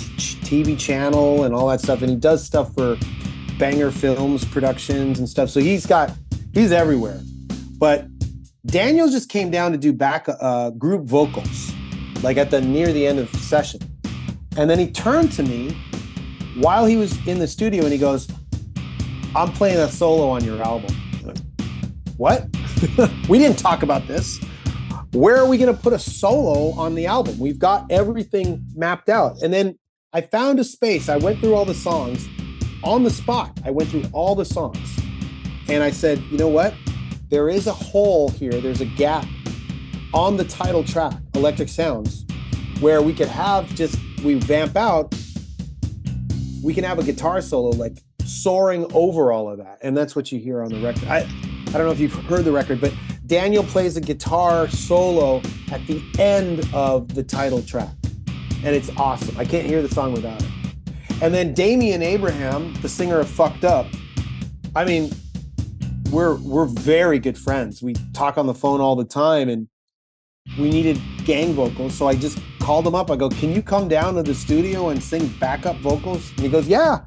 [0.64, 2.98] TV channel and all that stuff, and he does stuff for
[3.58, 5.50] Banger Films productions and stuff.
[5.50, 6.12] So he's got
[6.54, 7.20] he's everywhere.
[7.78, 8.08] But
[8.66, 11.72] Daniel just came down to do back uh, group vocals,
[12.24, 13.80] like at the near the end of the session,
[14.58, 15.78] and then he turned to me
[16.56, 18.28] while he was in the studio and he goes,
[19.36, 20.96] I'm playing a solo on your album.
[22.18, 22.48] What?
[23.30, 24.40] we didn't talk about this.
[25.12, 27.38] Where are we going to put a solo on the album?
[27.38, 29.42] We've got everything mapped out.
[29.42, 29.78] And then
[30.14, 31.10] I found a space.
[31.10, 32.28] I went through all the songs
[32.86, 33.60] on the spot.
[33.66, 35.00] I went through all the songs.
[35.68, 36.74] And I said, you know what?
[37.30, 38.62] There is a hole here.
[38.62, 39.26] There's a gap
[40.14, 42.26] on the title track, Electric Sounds,
[42.80, 45.14] where we could have just, we vamp out
[46.66, 49.78] we can have a guitar solo like soaring over all of that.
[49.84, 51.08] And that's what you hear on the record.
[51.08, 52.92] I, I don't know if you've heard the record, but
[53.28, 57.94] Daniel plays a guitar solo at the end of the title track.
[58.64, 59.38] And it's awesome.
[59.38, 60.50] I can't hear the song without it.
[61.22, 63.88] And then Damian Abraham, the singer of Fucked Up,
[64.76, 65.12] I mean,
[66.12, 67.82] we're we're very good friends.
[67.82, 69.68] We talk on the phone all the time and
[70.60, 71.96] we needed gang vocals.
[71.96, 73.10] So I just called him up.
[73.10, 76.30] I go, Can you come down to the studio and sing backup vocals?
[76.32, 77.00] And he goes, Yeah.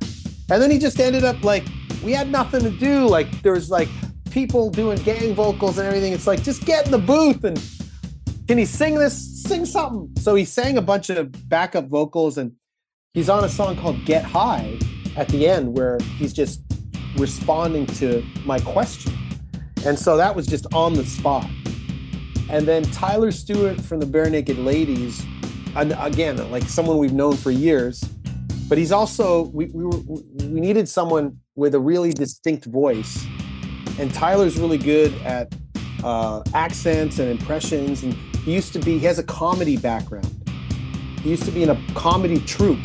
[0.50, 1.66] And then he just ended up like,
[2.02, 3.06] we had nothing to do.
[3.06, 3.88] Like, there was like
[4.30, 6.12] people doing gang vocals and everything.
[6.12, 7.62] It's like, just get in the booth and
[8.46, 9.42] can he sing this?
[9.42, 10.10] Sing something.
[10.22, 12.52] So he sang a bunch of backup vocals and
[13.18, 14.78] he's on a song called Get High
[15.16, 16.62] at the end where he's just
[17.16, 19.12] responding to my question.
[19.84, 21.44] And so that was just on the spot.
[22.48, 25.26] And then Tyler Stewart from the Bare Naked Ladies,
[25.74, 28.00] again, like someone we've known for years,
[28.68, 33.26] but he's also we we, were, we needed someone with a really distinct voice,
[33.98, 35.52] and Tyler's really good at
[36.04, 38.14] uh, accents and impressions, and
[38.44, 40.32] he used to be he has a comedy background.
[41.22, 42.78] He used to be in a comedy troupe.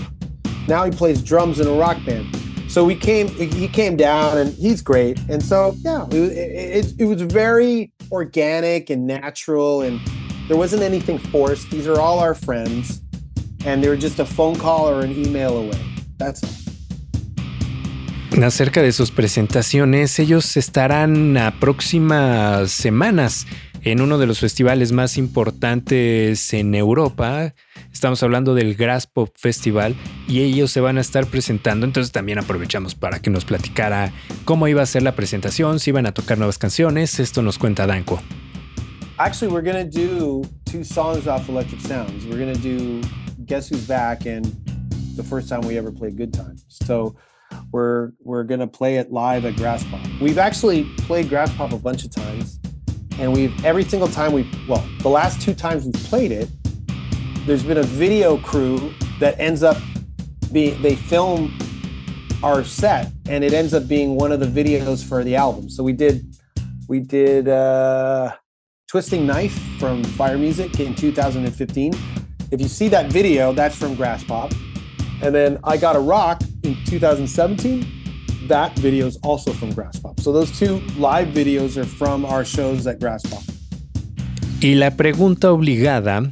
[0.68, 2.28] Now he plays drums in a rock band.
[2.70, 5.20] So we came, he came down, and he's great.
[5.30, 9.99] And so yeah, it, it, it was very organic and natural, and
[10.47, 11.70] there wasn't anything forced.
[11.70, 13.01] These are all our friends,
[13.66, 15.80] and they were just a phone call or an email away.
[16.18, 16.49] That's all.
[18.41, 23.45] Acerca de sus presentaciones, ellos estarán a próximas semanas
[23.84, 27.53] en uno de los festivales más importantes en Europa.
[27.94, 29.96] Estamos hablando del Grass Pop Festival
[30.28, 31.86] y ellos se van a estar presentando.
[31.86, 34.12] Entonces también aprovechamos para que nos platicara
[34.44, 37.20] cómo iba a ser la presentación, si iban a tocar nuevas canciones.
[37.20, 38.20] Esto nos cuenta Danko.
[39.20, 42.26] Actually, we're going to do two songs off Electric Sounds.
[42.26, 43.02] We're going to do
[43.46, 44.44] Guess Who's Back and
[45.16, 46.66] the first time we ever played Good Times.
[46.68, 47.16] So
[47.72, 50.02] we're we're going to play it live at Grass Pop.
[50.20, 52.60] We've actually played Grass Pop a bunch of times
[53.20, 56.50] and we've every single time we well the last two times we've played it
[57.46, 59.78] there's been a video crew that ends up
[60.52, 61.54] being they film
[62.44, 65.84] our set and it ends up being one of the videos for the album so
[65.84, 66.26] we did
[66.88, 68.32] we did uh
[68.88, 71.94] twisting knife from fire music in 2015
[72.52, 74.52] if you see that video that's from grass pop
[75.22, 78.04] and then i got a rock in 2017
[78.48, 80.20] that video is also from Grass Pop.
[80.20, 83.41] So those two live videos are from our shows at Grass Pop.
[84.62, 86.30] Y la pregunta obligada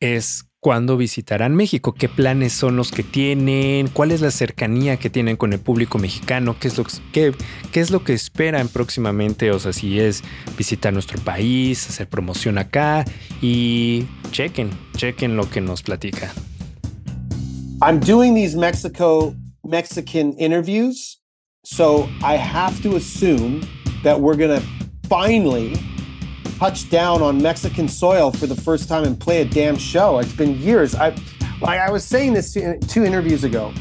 [0.00, 5.10] es cuándo visitarán México, qué planes son los que tienen, cuál es la cercanía que
[5.10, 10.24] tienen con el público mexicano, qué es lo que, esperan próximamente, o sea, si es
[10.58, 13.04] visitar nuestro país, hacer promoción acá
[13.40, 16.34] y chequen, chequen lo que nos platica.
[17.80, 21.20] I'm doing these Mexico Mexican interviews
[21.62, 23.60] So I have to assume
[24.02, 24.66] that we're going to
[25.08, 25.74] finally
[26.58, 30.18] touch down on Mexican soil for the first time and play a damn show.
[30.18, 30.94] It's been years.
[30.94, 31.14] I,
[31.60, 33.74] like I was saying this two interviews ago.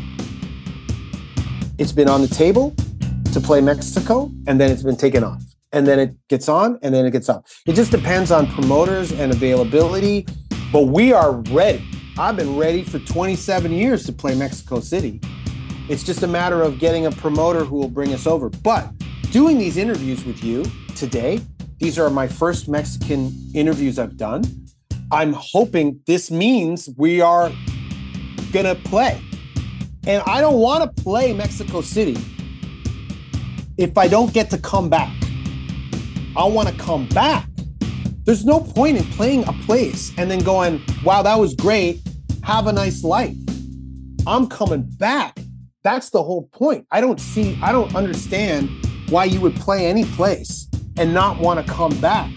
[1.78, 2.76] It's been on the table
[3.34, 5.42] to play Mexico, and then it's been taken off.
[5.72, 7.62] And then it gets on, and then it gets off.
[7.66, 10.26] It just depends on promoters and availability.
[10.72, 11.86] But we are ready.
[12.18, 15.20] I've been ready for 27 years to play Mexico City.
[15.90, 18.50] It's just a matter of getting a promoter who will bring us over.
[18.50, 18.90] But
[19.32, 20.66] doing these interviews with you
[20.96, 21.42] today,
[21.80, 24.44] these are my first Mexican interviews I've done.
[25.12, 27.52] I'm hoping this means we are
[28.54, 29.22] going to play.
[30.08, 32.18] And I don't want to play Mexico City
[33.78, 35.14] if I don't get to come back.
[36.38, 37.50] I want to come back.
[38.24, 42.02] There's no point in playing a place and then going, wow, that was great.
[42.44, 43.36] Have a nice life.
[44.26, 45.40] I'm coming back.
[45.84, 46.88] That's the whole point.
[46.90, 48.70] I don't see, I don't understand
[49.10, 50.65] why you would play any place
[50.98, 52.32] and not want to come back.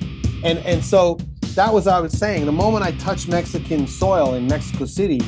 [0.45, 1.19] And and so
[1.55, 2.47] that was I was saying.
[2.47, 5.21] The moment I touch Mexican soil in Mexico City,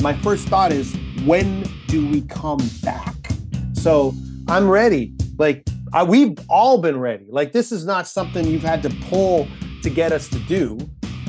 [0.00, 3.14] my first thought is, when do we come back?
[3.74, 4.14] So
[4.48, 5.14] I'm ready.
[5.38, 7.26] Like I, we've all been ready.
[7.28, 9.48] Like this is not something you've had to pull
[9.82, 10.78] to get us to do.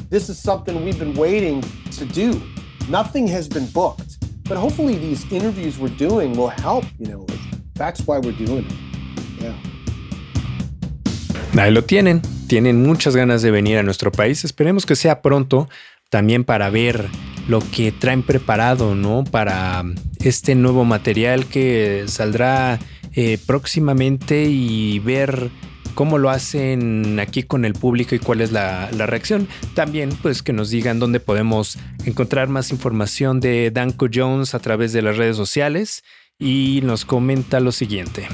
[0.10, 1.62] This is something we've been waiting
[1.92, 2.42] to do.
[2.90, 4.18] Nothing has been booked.
[4.44, 7.40] But hopefully these interviews we're doing will help, you know, like,
[7.74, 8.91] that's why we're doing it.
[11.58, 12.22] Ahí lo tienen.
[12.48, 14.46] Tienen muchas ganas de venir a nuestro país.
[14.46, 15.70] Esperemos que sea pronto
[16.10, 17.08] también para ver
[17.48, 19.24] lo que traen preparado, ¿no?
[19.24, 19.84] Para
[20.24, 22.80] este nuevo material que saldrá
[23.14, 25.50] eh, próximamente y ver
[25.94, 29.48] cómo lo hacen aquí con el público y cuál es la, reacción.
[29.74, 34.94] También pues que nos digan dónde podemos encontrar más información de Danko Jones a través
[34.94, 36.04] de las redes sociales
[36.40, 38.28] y nos comenta lo siguiente.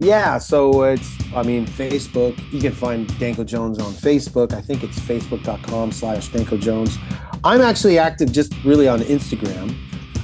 [0.00, 4.52] Yeah, so it's, I mean, Facebook, you can find Danko Jones on Facebook.
[4.52, 6.96] I think it's facebook.com slash Danko Jones.
[7.42, 9.74] I'm actually active just really on Instagram.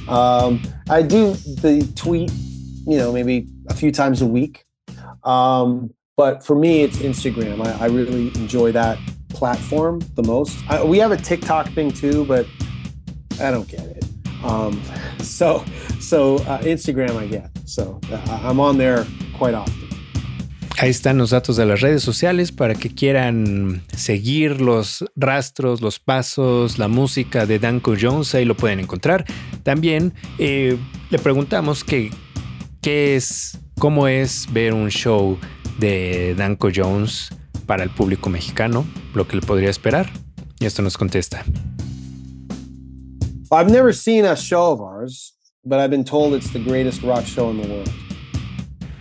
[0.09, 2.31] Um, I do the tweet,
[2.87, 4.65] you know, maybe a few times a week.
[5.25, 7.67] Um, But for me, it's Instagram.
[7.67, 8.99] I, I really enjoy that
[9.31, 10.57] platform the most.
[10.69, 12.47] I, we have a TikTok thing too, but
[13.41, 14.05] I don't get it.
[14.45, 14.81] Um,
[15.19, 15.65] so,
[15.99, 17.54] so uh, Instagram I get.
[17.65, 18.01] So
[18.45, 19.05] I'm on there
[19.39, 19.85] quite often.
[20.79, 26.01] Ahí están los datos de las redes sociales para que quieran seguir los rastros, los
[26.01, 28.35] pasos, la música de Danko Jones.
[28.35, 29.25] Ahí lo pueden encontrar.
[29.63, 30.77] También eh,
[31.11, 32.11] le preguntamos que,
[32.83, 35.39] qué es, cómo es ver un show
[35.79, 37.31] de Danko Jones
[37.67, 38.85] para el público mexicano,
[39.15, 40.11] lo que le podría esperar.
[40.59, 41.45] Y esto nos contesta.
[43.53, 45.34] I've never seen a show of ours,
[45.67, 47.91] but I've been told it's the greatest rock show in the world.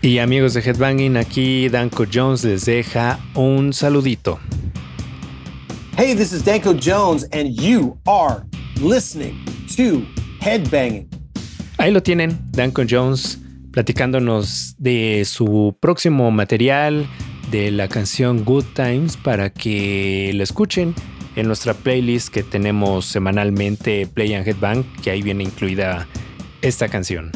[0.02, 4.40] Y amigos de Headbanging, aquí Danko Jones les deja un saludito.
[5.98, 8.45] Hey, this is Danko Jones, and you are
[8.81, 9.35] listening
[9.76, 10.06] to
[10.41, 11.07] Headbanging.
[11.77, 13.40] Ahí lo tienen, Danko Jones
[13.72, 17.07] platicándonos de su próximo material,
[17.49, 20.94] de la canción Good Times, para que la escuchen
[21.35, 26.07] en nuestra playlist que tenemos semanalmente Play and Headbang, que ahí viene incluida
[26.64, 27.30] esta canción.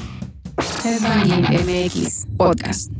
[0.86, 2.91] MX Podcast.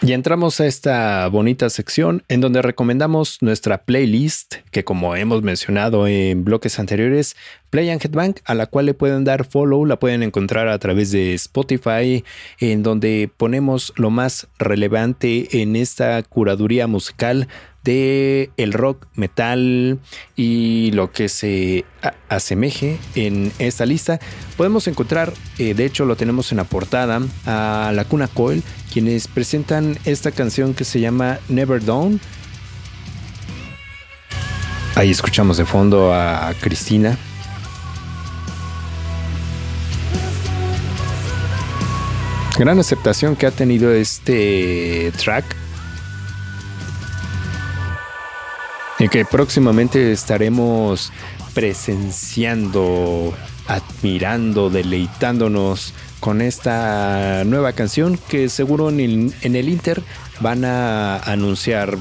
[0.00, 6.08] Y entramos a esta bonita sección en donde recomendamos nuestra playlist, que como hemos mencionado
[6.08, 7.36] en bloques anteriores,
[7.70, 11.12] Play and Headbang, a la cual le pueden dar follow, la pueden encontrar a través
[11.12, 12.24] de Spotify,
[12.58, 17.46] en donde ponemos lo más relevante en esta curaduría musical
[17.84, 19.98] de el rock, metal
[20.36, 21.84] y lo que se
[22.28, 24.20] asemeje en esta lista.
[24.56, 29.28] Podemos encontrar, eh, de hecho lo tenemos en la portada, a La Cuna Coil, quienes
[29.28, 32.20] presentan esta canción que se llama Never Dawn.
[34.94, 37.16] Ahí escuchamos de fondo a Cristina.
[42.58, 45.56] Gran aceptación que ha tenido este track
[49.02, 51.12] y que próximamente estaremos
[51.54, 53.34] presenciando,
[53.66, 60.02] admirando, deleitándonos con esta nueva canción que seguro en el, Inter
[60.38, 61.98] van a anunciar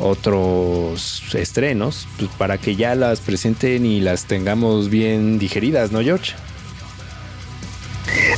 [0.00, 6.32] otros estrenos pues, para que ya las presenten y las tengamos bien digeridas, ¿no, George?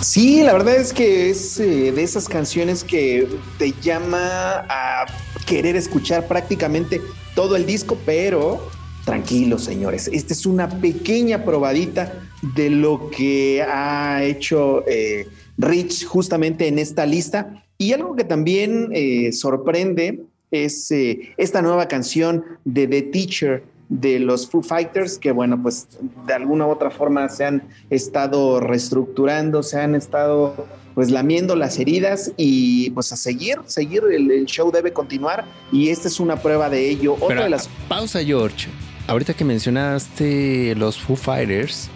[0.01, 3.27] Sí, la verdad es que es eh, de esas canciones que
[3.59, 5.07] te llama a
[5.47, 7.01] querer escuchar prácticamente
[7.35, 8.69] todo el disco, pero
[9.05, 10.11] tranquilos, señores.
[10.13, 12.21] Esta es una pequeña probadita
[12.55, 15.29] de lo que ha hecho eh,
[15.59, 17.65] Rich justamente en esta lista.
[17.79, 20.21] Y algo que también eh, sorprende
[20.51, 25.87] es esta nueva canción de The Teacher de los Foo Fighters, que bueno, pues
[26.27, 31.79] de alguna u otra forma se han estado reestructurando, se han estado pues lamiendo las
[31.79, 36.71] heridas y pues a seguir, seguir, el, show debe continuar y esta es una prueba
[36.71, 37.17] de ello.
[37.21, 37.69] Otra de las...
[37.89, 38.69] Pausa George,
[39.09, 41.91] ahorita que mencionaste los Foo Fighters,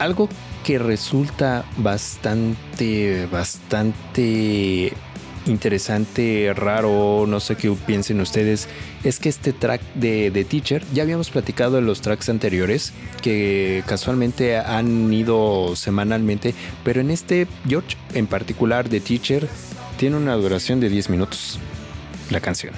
[0.00, 0.28] algo
[0.64, 4.92] que resulta bastante, bastante
[5.48, 8.68] interesante, raro, no sé qué piensen ustedes,
[9.04, 12.92] es que este track de, de, Teacher, ya habíamos platicado en los tracks anteriores,
[13.22, 16.54] que casualmente han ido semanalmente,
[16.84, 19.48] pero en este, George en particular de Teacher,
[19.98, 21.58] tiene una duración de 10 minutos,
[22.30, 22.74] la canción.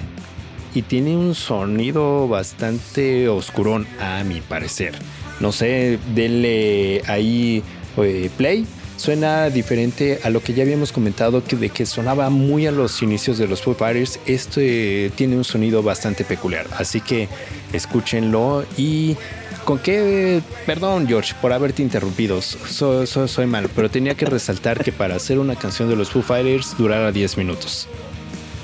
[0.73, 4.95] Y tiene un sonido bastante oscurón, a mi parecer.
[5.39, 7.61] No sé, denle ahí
[7.97, 8.65] eh, play
[9.01, 13.01] suena diferente a lo que ya habíamos comentado que de que sonaba muy a los
[13.01, 14.19] inicios de los Foo Fighters.
[14.27, 17.27] Este tiene un sonido bastante peculiar, así que
[17.73, 19.17] escúchenlo y
[19.65, 25.15] con qué, perdón George por haberte interrumpido, soy mal, pero tenía que resaltar que para
[25.15, 27.87] hacer una canción de los Foo Fighters durara 10 minutos.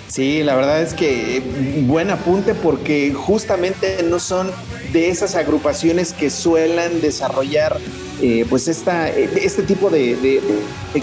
[0.08, 1.42] Sí, la verdad es que
[1.82, 4.52] buen apunte porque justamente no son
[4.94, 7.78] de esas agrupaciones que suelen desarrollar
[8.22, 10.42] eh, pues esta, este tipo de,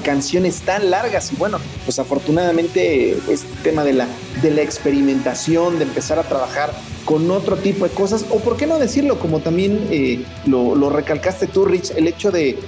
[0.03, 1.33] canciones tan largas.
[1.33, 4.09] Y bueno, pues afortunadamente este tema de la,
[4.43, 6.73] de la experimentación, de empezar a trabajar
[7.05, 11.47] con otro tipo de cosas, o por qué no decirlo, como también eh, lo, recalcaste
[11.47, 12.59] tú, Rich, el hecho de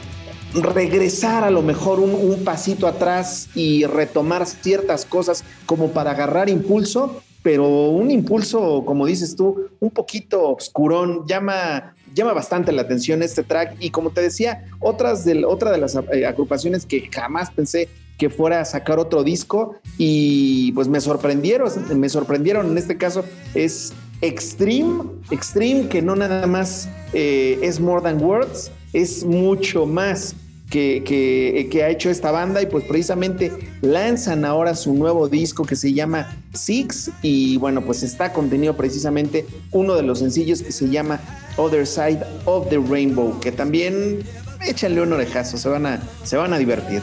[0.55, 6.49] regresar a lo mejor un, un, pasito atrás y retomar ciertas cosas como para agarrar
[6.49, 13.23] impulso, pero un impulso, como dices tú, un poquito oscurón, llama llama bastante la atención
[13.23, 17.89] este track y como te decía, otras otra de las eh, agrupaciones que jamás pensé
[18.19, 21.71] que fuera a sacar otro disco y pues me sorprendieron,
[22.01, 22.71] me sorprendieron.
[22.71, 23.25] En este caso
[23.55, 30.35] es Extreme, Extreme que no nada más eh, es More Than Words, es mucho más
[30.71, 33.53] que, que, ha hecho esta banda y pues precisamente
[33.83, 39.47] lanzan ahora su nuevo disco que se llama Six y bueno pues está contenido precisamente
[39.71, 41.21] uno de los sencillos que se llama
[41.57, 44.25] Other Side of the Rainbow que también
[44.67, 47.03] échenle un orejazo, se van a, se van a divertir.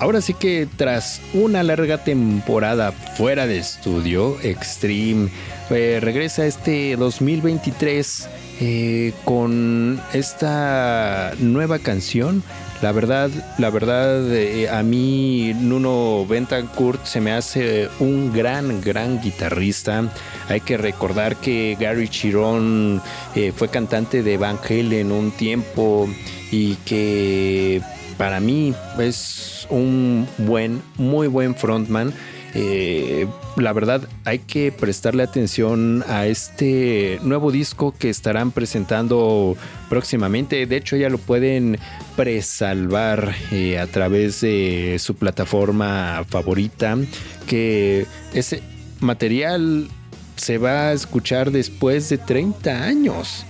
[0.00, 5.28] Ahora sí que tras una larga temporada fuera de estudio, Extreme
[5.70, 8.28] eh, regresa este 2023
[8.60, 12.44] eh, con esta nueva canción
[12.80, 19.20] la verdad, la verdad, eh, a mí Nuno Bentancourt se me hace un gran, gran
[19.20, 20.04] guitarrista.
[20.48, 23.02] Hay que recordar que Gary Chiron
[23.34, 26.08] eh, fue cantante de Van Halen un tiempo
[26.52, 27.82] y que
[28.16, 32.12] para mí es un buen, muy buen frontman.
[32.60, 39.56] Eh, la verdad hay que prestarle atención a este nuevo disco que estarán presentando
[39.88, 40.66] próximamente.
[40.66, 41.78] De hecho ya lo pueden
[42.16, 46.98] presalvar eh, a través de su plataforma favorita.
[47.46, 48.60] Que ese
[48.98, 49.86] material
[50.34, 53.46] se va a escuchar después de 30 años,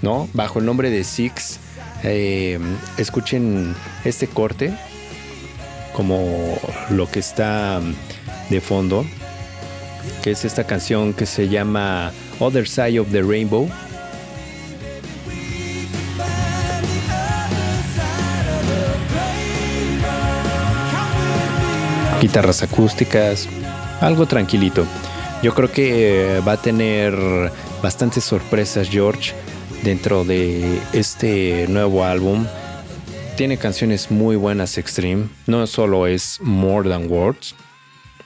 [0.00, 0.28] ¿no?
[0.32, 1.58] Bajo el nombre de Six.
[2.04, 2.60] Eh,
[2.98, 3.74] escuchen
[4.04, 4.72] este corte
[5.94, 6.58] como
[6.90, 7.80] lo que está
[8.50, 9.04] de fondo,
[10.22, 13.68] que es esta canción que se llama Other Side of the Rainbow.
[22.20, 23.48] Guitarras acústicas,
[24.00, 24.86] algo tranquilito.
[25.42, 27.14] Yo creo que va a tener
[27.82, 29.34] bastantes sorpresas George
[29.82, 32.46] dentro de este nuevo álbum.
[33.36, 35.28] Tiene canciones muy buenas Extreme.
[35.46, 37.54] No solo es More Than Words.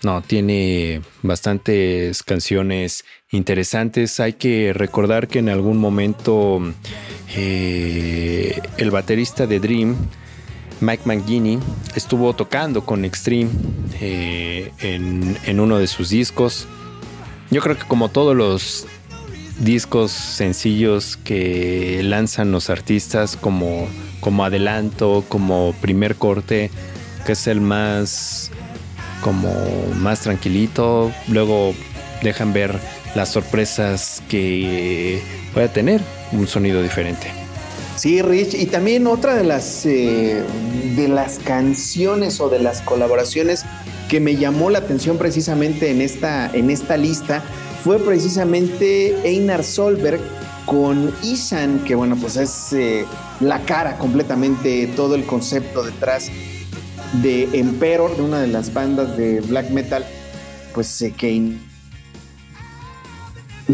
[0.03, 4.20] No, tiene bastantes canciones interesantes.
[4.20, 6.61] Hay que recordar que en algún momento
[7.35, 9.97] eh, el baterista de Dream,
[10.81, 11.59] Mike Mangini,
[11.97, 13.51] estuvo tocando con Extreme
[14.01, 16.69] eh, en, en uno de sus discos.
[17.51, 18.87] Yo creo que como todos los
[19.59, 23.89] discos sencillos que lanzan los artistas como,
[24.20, 26.70] como adelanto, como primer corte,
[27.27, 28.53] que es el más
[29.23, 29.53] como
[29.97, 31.12] más tranquilito.
[31.28, 31.74] Luego
[32.23, 32.78] dejan ver
[33.15, 35.20] las sorpresas que
[35.55, 36.01] puede tener
[36.32, 37.28] un sonido diferente.
[37.97, 40.43] Sí, Rich, y también otra de las eh,
[40.95, 43.65] de las canciones o de las colaboraciones
[44.09, 47.43] que me llamó la atención precisamente en esta, en esta lista
[47.85, 50.20] fue precisamente Einar Solberg
[50.65, 53.05] con Isan, que bueno, pues es eh,
[53.40, 56.31] la cara completamente, todo el concepto detrás
[57.14, 60.05] de Emperor, de una de las bandas de black metal,
[60.74, 61.56] pues eh, que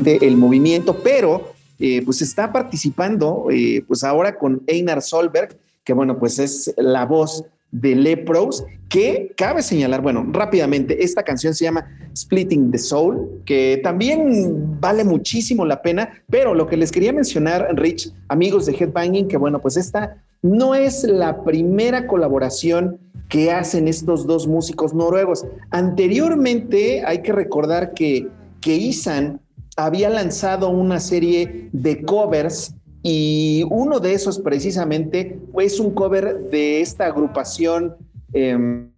[0.05, 3.49] el movimiento, pero eh, pues está participando
[3.87, 7.45] pues ahora con Einar Solberg, que bueno, pues es la voz
[7.75, 11.85] de Lepros, que cabe señalar, bueno, rápidamente, esta canción se llama
[12.17, 17.67] Splitting the Soul, que también vale muchísimo la pena, pero lo que les quería mencionar,
[17.75, 23.89] Rich, amigos de Headbanging, que bueno, pues esta no es la primera colaboración que hacen
[23.89, 25.47] estos dos músicos noruegos.
[25.71, 28.29] Anteriormente hay que recordar que,
[28.61, 29.41] que Isan
[29.77, 36.81] había lanzado una serie de covers y uno de esos precisamente es un cover de
[36.81, 37.97] esta agrupación
[38.33, 38.89] em,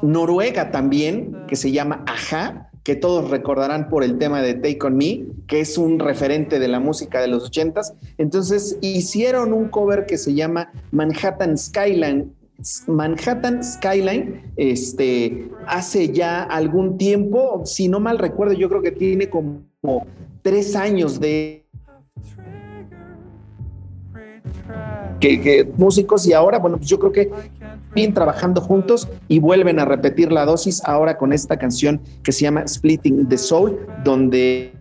[0.00, 4.96] noruega también, que se llama Aja, que todos recordarán por el tema de Take On
[4.96, 7.94] Me, que es un referente de la música de los ochentas.
[8.16, 12.32] Entonces hicieron un cover que se llama Manhattan Skyline.
[12.86, 19.30] Manhattan Skyline, este, hace ya algún tiempo, si no mal recuerdo, yo creo que tiene
[19.30, 20.06] como
[20.42, 21.66] tres años de
[25.20, 27.30] que, músicos y ahora, bueno, pues yo creo que
[27.94, 32.42] bien trabajando juntos y vuelven a repetir la dosis ahora con esta canción que se
[32.42, 34.72] llama Splitting the Soul, donde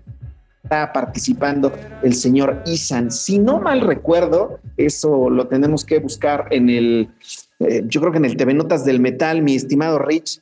[0.64, 1.72] está participando
[2.04, 3.12] el señor Isan.
[3.12, 7.10] Si no mal recuerdo, eso lo tenemos que buscar en el,
[7.60, 10.42] eh, yo creo que en el TV Notas del Metal, mi estimado Rich,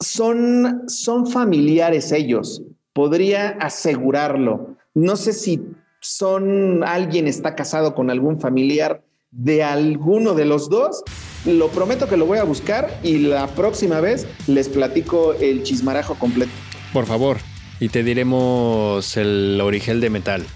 [0.00, 2.62] son, son familiares ellos,
[2.92, 4.76] podría asegurarlo.
[4.94, 5.62] No sé si
[6.00, 11.02] son alguien está casado con algún familiar de alguno de los dos,
[11.44, 16.14] lo prometo que lo voy a buscar y la próxima vez les platico el chismarajo
[16.14, 16.52] completo.
[16.92, 17.38] Por favor,
[17.80, 20.46] y te diremos el origen de metal.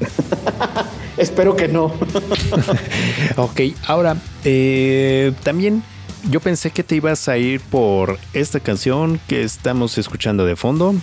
[1.16, 1.86] Espero que no.
[3.36, 5.82] ok, ahora, eh, también
[6.30, 10.94] yo pensé que te ibas a ir por esta canción que estamos escuchando de fondo.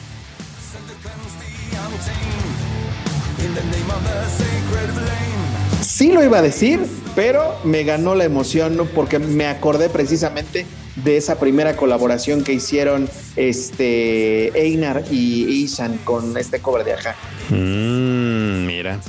[5.82, 6.80] Sí lo iba a decir,
[7.16, 10.66] pero me ganó la emoción porque me acordé precisamente
[10.96, 17.16] de esa primera colaboración que hicieron este Einar y Isan con este cover de Aja.
[17.50, 19.00] Mm, mira,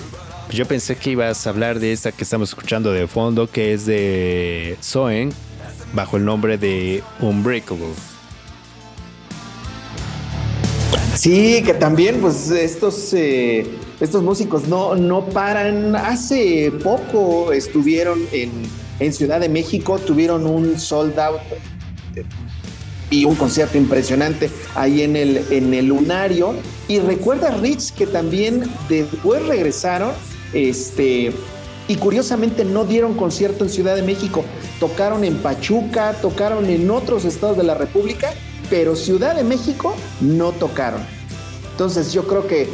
[0.57, 3.87] yo pensé que ibas a hablar de esta que estamos escuchando de fondo, que es
[3.87, 5.33] de Soen,
[5.95, 7.95] bajo el nombre de Unbreakable.
[11.15, 13.67] Sí, que también, pues estos, eh,
[14.01, 15.95] estos músicos no, no paran.
[15.95, 18.51] Hace poco estuvieron en,
[18.99, 21.41] en Ciudad de México, tuvieron un sold out
[22.17, 22.25] eh,
[23.11, 26.55] y un concierto impresionante ahí en el, en el Lunario.
[26.89, 30.13] Y recuerda, Rich, que también después regresaron,
[30.53, 31.33] este,
[31.89, 34.45] y curiosamente no dieron concierto en Ciudad de México,
[34.81, 38.33] tocaron en Pachuca, tocaron en otros estados de la República
[38.73, 41.03] pero Ciudad de México no tocaron.
[41.73, 42.67] Entonces yo creo que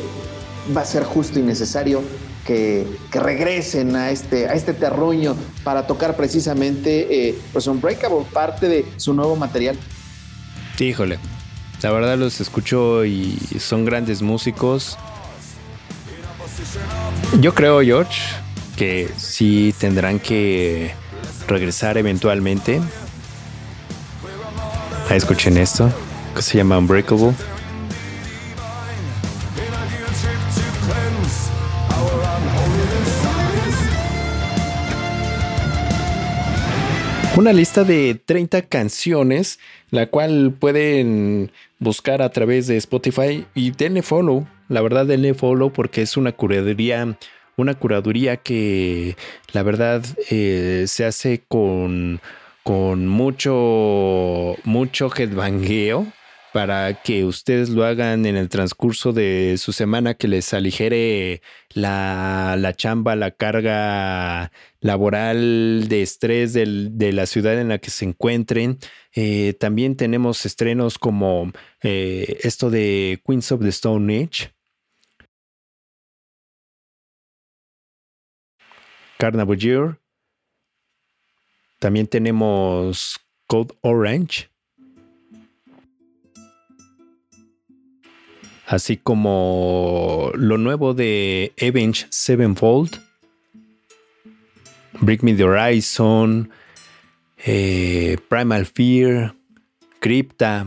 [0.77, 2.03] va a ser justo y necesario
[2.47, 5.35] que, regresen a este, a este terruño
[5.65, 7.69] para tocar precisamente eh, pues
[8.33, 9.77] parte de su nuevo material.
[10.79, 11.19] Híjole,
[11.83, 14.97] la verdad los escucho y son grandes músicos.
[17.41, 18.21] Yo creo, George,
[18.77, 20.93] que sí tendrán que
[21.47, 22.81] regresar eventualmente
[25.17, 25.91] escuchen esto,
[26.35, 27.33] que se llama Unbreakable.
[37.37, 44.03] Una lista de 30 canciones, la cual pueden buscar a través de Spotify y denle
[44.03, 44.47] follow.
[44.69, 47.17] La verdad, denle follow porque es una curaduría,
[47.57, 49.17] una curaduría que
[49.53, 52.21] la verdad eh, se hace con,
[52.63, 56.07] con mucho, mucho headbangueo
[56.53, 61.43] para que ustedes lo hagan en el transcurso de su semana, que les aligere
[61.75, 64.51] la, chamba, la carga
[64.81, 68.79] laboral de estrés de la ciudad en la que se encuentren.
[69.15, 74.58] Eh, también tenemos estrenos como eh, esto de Queens of the Stone Age.
[79.19, 79.99] Carnival Year.
[81.79, 84.49] También tenemos Code Orange.
[88.69, 93.01] así como lo nuevo de Avenged Sevenfold,
[95.01, 96.51] Break Me the Horizon,
[97.45, 99.35] eh, Primal Fear,
[100.01, 100.67] Crypta.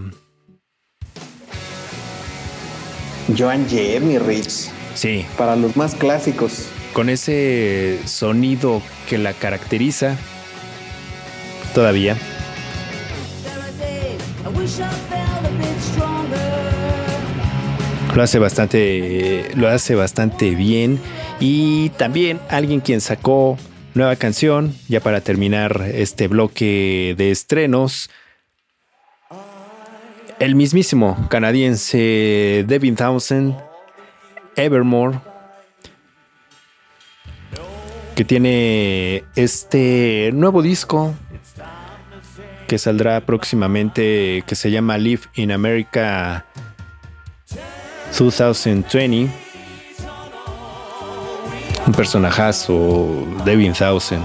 [3.37, 3.67] Joan
[4.01, 4.71] mi Rich.
[4.95, 5.25] Sí.
[5.37, 6.67] Para los más clásicos.
[6.93, 10.17] Con ese sonido que la caracteriza
[11.73, 12.17] todavía.
[18.15, 20.99] Lo hace bastante, lo hace bastante bien.
[21.39, 23.57] Y también alguien quien sacó
[23.93, 28.09] nueva canción, ya para terminar este bloque de estrenos.
[30.39, 33.55] El mismísimo canadiense Devin Townsend,
[34.55, 35.19] Evermore,
[38.15, 41.13] que tiene este nuevo disco
[42.67, 46.45] que saldrá próximamente, que se llama Live in America
[48.17, 49.29] 2020.
[51.85, 54.23] Un personajazo, Devin Thousand.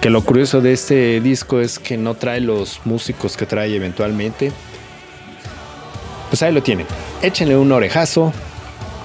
[0.00, 4.52] Que lo curioso de este disco es que no trae los músicos que trae eventualmente.
[6.28, 6.86] Pues ahí lo tienen.
[7.22, 8.32] Échenle un orejazo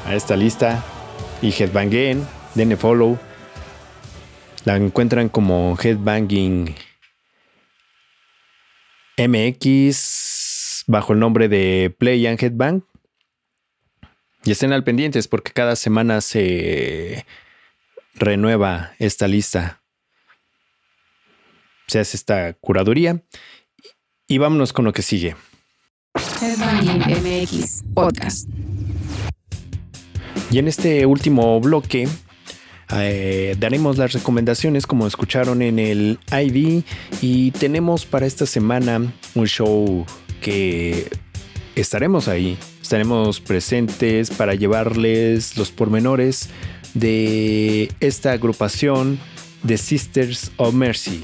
[0.06, 0.84] a esta lista
[1.42, 2.26] y headbanguen,
[2.56, 3.20] denle follow.
[4.64, 6.74] La encuentran como Headbanging
[9.18, 12.84] MX bajo el nombre de Play and Headbang.
[14.44, 17.26] Y estén al pendientes porque cada semana se
[18.16, 19.82] renueva esta lista.
[21.88, 23.24] Se hace esta curaduría.
[24.28, 25.36] Y vámonos con lo que sigue.
[26.16, 28.50] MX Podcast.
[30.52, 32.08] Y en este último bloque
[32.94, 36.84] eh, daremos las recomendaciones como escucharon en el ID
[37.22, 40.06] y tenemos para esta semana un show
[40.42, 41.10] que
[41.76, 46.50] estaremos ahí Estaremos presentes para llevarles los pormenores
[46.94, 49.18] de esta agrupación
[49.64, 51.24] de Sisters of Mercy.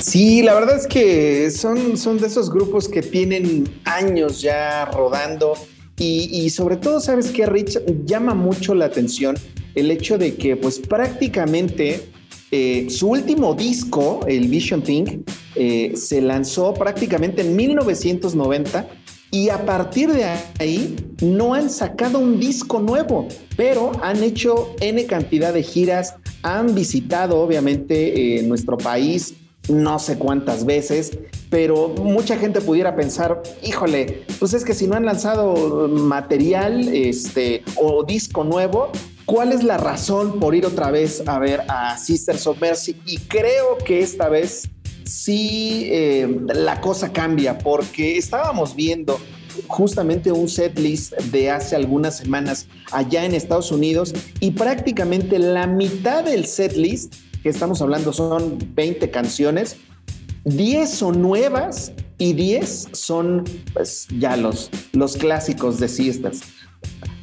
[0.00, 5.54] Sí, la verdad es que son, son de esos grupos que tienen años ya rodando
[6.02, 7.78] y, sobre todo, ¿sabes qué, Rich?
[8.06, 9.36] Llama mucho la atención
[9.74, 12.08] el hecho de que pues prácticamente
[12.50, 15.22] eh, su último disco, el Vision Thing,
[15.54, 18.88] eh, se lanzó prácticamente en 1990
[19.30, 20.24] y a partir de
[20.58, 26.74] ahí no han sacado un disco nuevo, pero han hecho N cantidad de giras, han
[26.74, 29.34] visitado obviamente eh, nuestro país
[29.70, 31.18] no sé cuántas veces,
[31.48, 37.62] pero mucha gente pudiera pensar, híjole, pues es que si no han lanzado material este,
[37.76, 38.90] o disco nuevo,
[39.30, 42.96] ¿Cuál es la razón por ir otra vez a ver a Sisters of Mercy?
[43.06, 44.68] Y creo que esta vez
[45.04, 49.20] sí eh, la cosa cambia porque estábamos viendo
[49.68, 55.68] justamente un set list de hace algunas semanas allá en Estados Unidos y prácticamente la
[55.68, 59.76] mitad del set list que estamos hablando son 20 canciones,
[60.44, 66.40] 10 son nuevas y 10 son pues ya los, los clásicos de Sisters.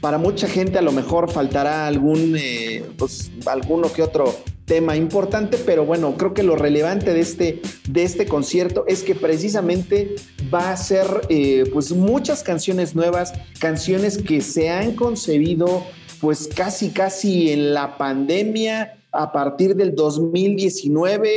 [0.02, 4.36] Para mucha gente a lo mejor faltará algún, eh, pues, alguno que otro
[4.66, 9.16] tema importante, pero bueno, creo que lo relevante de este, de este concierto es que
[9.16, 10.16] precisamente
[10.54, 15.84] va a ser eh, pues muchas canciones nuevas, canciones que se han concebido
[16.20, 21.30] pues casi casi en la pandemia a partir del 2019.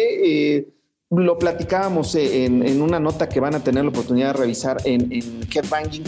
[0.56, 0.68] Eh,
[1.10, 5.40] lo platicábamos en, una nota que van a tener la oportunidad de revisar en, en
[5.52, 6.04] Headbanging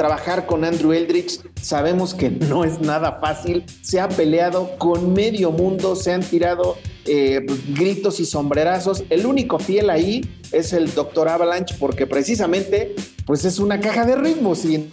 [0.00, 1.40] trabajar con Andrew Eldridge.
[1.60, 3.66] Sabemos que no es nada fácil.
[3.82, 7.44] Se ha peleado con medio mundo, se han tirado eh,
[7.76, 9.04] gritos y sombrerazos.
[9.10, 11.28] El único fiel ahí es el Dr.
[11.28, 12.94] Avalanche porque precisamente
[13.26, 14.90] pues es una caja de ritmos y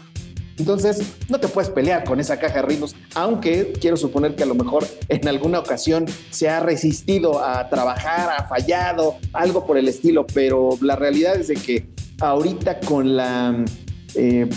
[0.58, 4.48] entonces, no te puedes pelear con esa caja de ritmos, aunque quiero suponer que a
[4.48, 9.88] lo mejor en alguna ocasión se ha resistido a trabajar, ha fallado, algo por el
[9.88, 11.88] estilo, pero la realidad es de que
[12.20, 13.64] ahorita con la
[14.16, 14.50] eh,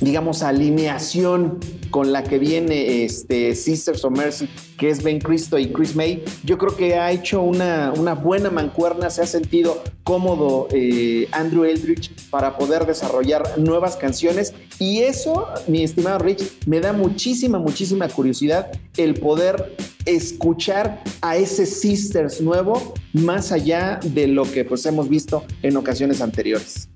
[0.00, 1.58] digamos, alineación
[1.90, 4.48] con la que viene este Sisters of Mercy,
[4.78, 8.50] que es Ben Cristo y Chris May, yo creo que ha hecho una, una buena
[8.50, 15.48] mancuerna, se ha sentido cómodo eh, Andrew Eldridge para poder desarrollar nuevas canciones y eso,
[15.66, 22.94] mi estimado Rich, me da muchísima, muchísima curiosidad el poder escuchar a ese Sisters nuevo
[23.12, 26.88] más allá de lo que pues hemos visto en ocasiones anteriores.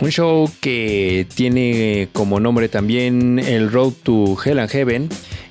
[0.00, 5.08] Un show que tiene como nombre también el Road to Hell and Heaven.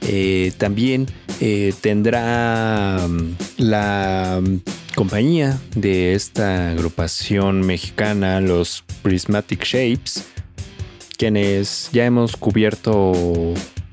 [0.08, 1.08] Eh, también
[1.42, 4.60] eh, tendrá mm, la mm,
[4.94, 10.26] compañía de esta agrupación mexicana, los Prismatic Shapes,
[11.18, 13.14] quienes ya hemos cubierto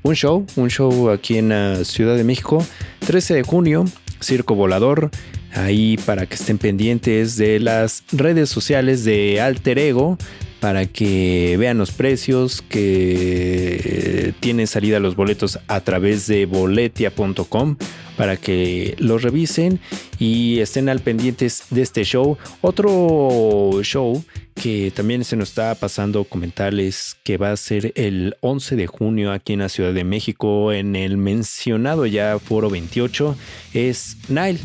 [0.03, 2.63] un show, un show aquí en la Ciudad de México,
[3.07, 3.85] 13 de junio,
[4.21, 5.09] Circo Volador,
[5.53, 10.17] ahí para que estén pendientes de las redes sociales de Alter Ego
[10.63, 17.75] para que vean los precios que tienen salida los boletos a través de boletia.com
[18.15, 19.81] para que los revisen
[20.19, 22.37] y estén al pendientes de este show.
[22.61, 24.23] Otro show
[24.55, 29.33] que también se nos está pasando comentarles que va a ser el 11 de junio
[29.33, 33.35] aquí en la Ciudad de México en el mencionado ya Foro 28
[33.73, 34.59] es Nile.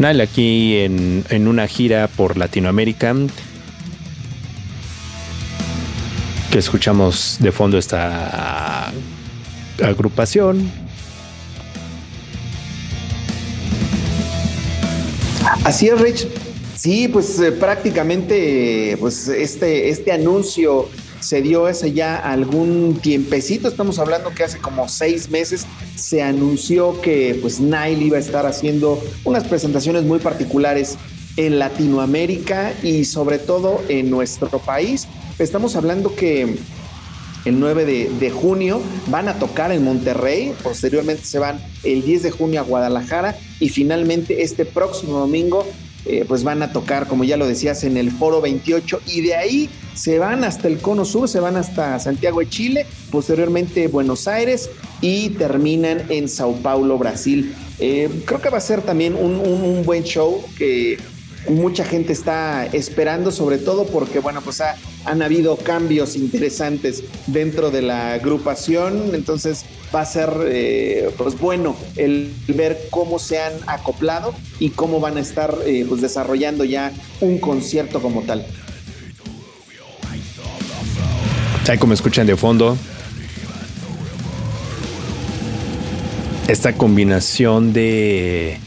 [0.00, 3.14] Nile aquí en, en una gira por Latinoamérica
[6.50, 8.90] que escuchamos de fondo esta
[9.82, 10.72] agrupación.
[15.64, 16.28] Así es, Rich.
[16.74, 20.88] Sí, pues eh, prácticamente pues este, este anuncio
[21.20, 27.00] se dio hace ya algún tiempecito, estamos hablando que hace como seis meses se anunció
[27.00, 30.96] que pues Nile iba a estar haciendo unas presentaciones muy particulares
[31.36, 35.06] en Latinoamérica y sobre todo en nuestro país.
[35.38, 36.56] Estamos hablando que
[37.44, 42.30] el 9 de, junio van a tocar en Monterrey, posteriormente se van el 10 de
[42.30, 45.66] junio a Guadalajara y finalmente este próximo domingo
[46.04, 49.36] eh, pues van a tocar, como ya lo decías, en el Foro 28 y de
[49.36, 54.28] ahí se van hasta el Cono Sur, se van hasta Santiago de Chile, posteriormente Buenos
[54.28, 57.54] Aires y terminan en Sao Paulo, Brasil.
[57.78, 60.98] Eh, creo que va a ser también un buen show que
[61.48, 64.62] mucha gente está esperando, sobre todo porque, bueno, pues
[65.04, 69.64] han habido cambios interesantes dentro de la agrupación, entonces
[69.94, 75.16] va a ser eh, pues bueno el ver cómo se han acoplado y cómo van
[75.16, 78.46] a estar eh, pues desarrollando ya un concierto como tal.
[81.68, 82.76] Ahí como escuchan de fondo,
[86.48, 88.58] esta combinación de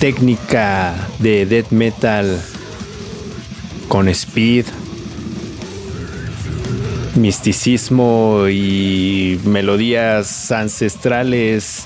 [0.00, 2.40] técnica de death metal
[3.86, 4.66] con speed,
[7.14, 11.84] misticismo y melodías ancestrales.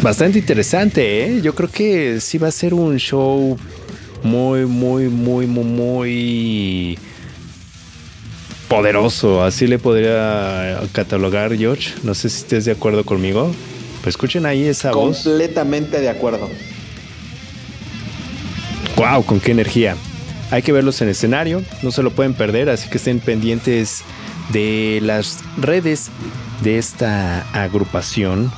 [0.00, 1.40] Bastante interesante, ¿eh?
[1.42, 3.56] Yo creo que sí va a ser un show
[4.24, 6.98] muy, muy, muy, muy, muy
[8.68, 9.44] poderoso.
[9.44, 11.92] Así le podría catalogar, George.
[12.02, 13.54] No sé si estés de acuerdo conmigo.
[14.02, 15.22] Pues escuchen ahí esa voz.
[15.22, 16.50] Completamente de acuerdo.
[18.96, 19.96] Wow, con qué energía.
[20.50, 24.02] Hay que verlos en escenario, no se lo pueden perder, así que estén pendientes
[24.52, 26.10] de las redes
[26.62, 28.52] de esta agrupación.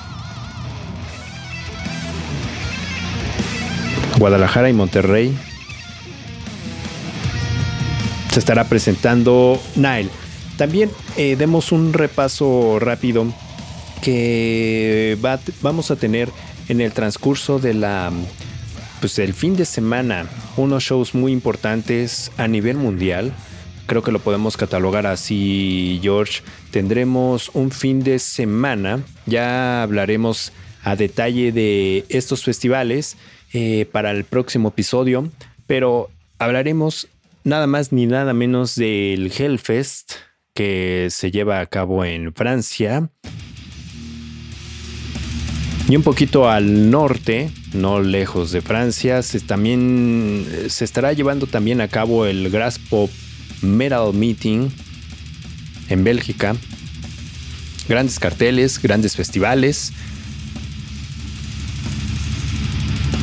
[4.19, 5.37] Guadalajara y Monterrey.
[8.37, 10.11] Se estará presentando Nile.
[10.59, 13.33] También eh, demos un repaso rápido
[14.03, 15.17] que
[15.63, 16.29] vamos a tener
[16.69, 18.13] en el transcurso de la
[19.01, 20.27] pues el fin de semana
[20.59, 23.33] unos shows muy importantes a nivel mundial.
[23.87, 26.43] Creo que lo podemos catalogar así, George.
[26.71, 29.01] Tendremos un fin de semana.
[29.25, 30.53] Ya hablaremos
[30.83, 33.17] a detalle de estos festivales
[33.55, 35.31] eh, para el próximo episodio.
[35.67, 37.09] Pero hablaremos
[37.47, 40.13] nada más ni nada menos del Hellfest
[40.53, 43.09] que se lleva a cabo en Francia
[45.89, 51.81] y un poquito al norte, no lejos de Francia, se, también se estará llevando también
[51.81, 53.09] a cabo el Grass Pop
[53.63, 54.69] Metal Meeting
[55.89, 56.57] en Bélgica.
[57.89, 59.93] grandes carteles, grandes festivales.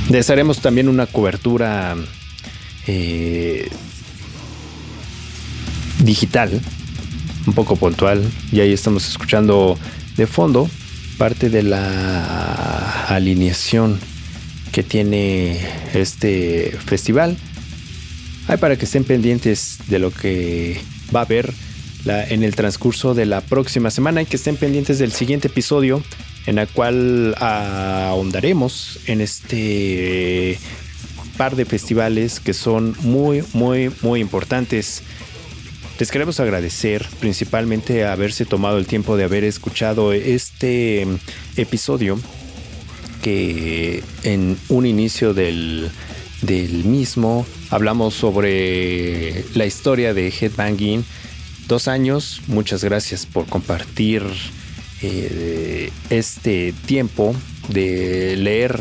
[0.09, 1.97] Les haremos también una cobertura
[2.87, 3.69] eh,
[6.03, 6.61] digital,
[7.47, 8.23] un poco puntual.
[8.51, 9.77] Y ahí estamos escuchando
[10.17, 10.69] de fondo
[11.17, 13.99] parte de la alineación
[14.71, 15.59] que tiene
[15.93, 17.37] este festival.
[18.47, 20.81] Hay para que estén pendientes de lo que
[21.15, 21.53] va a haber
[22.05, 26.03] en el transcurso de la próxima semana y que estén pendientes del siguiente episodio
[26.45, 30.59] en el cual ahondaremos en este
[31.37, 35.03] par de festivales que son muy, muy, muy importantes.
[35.99, 41.07] Les queremos agradecer principalmente haberse tomado el tiempo de haber escuchado este
[41.55, 42.19] episodio
[43.21, 45.89] que en un inicio del,
[46.41, 51.05] del mismo hablamos sobre la historia de Headbanging.
[51.67, 54.23] Dos años, muchas gracias por compartir
[55.01, 57.35] eh, este tiempo
[57.69, 58.79] de leer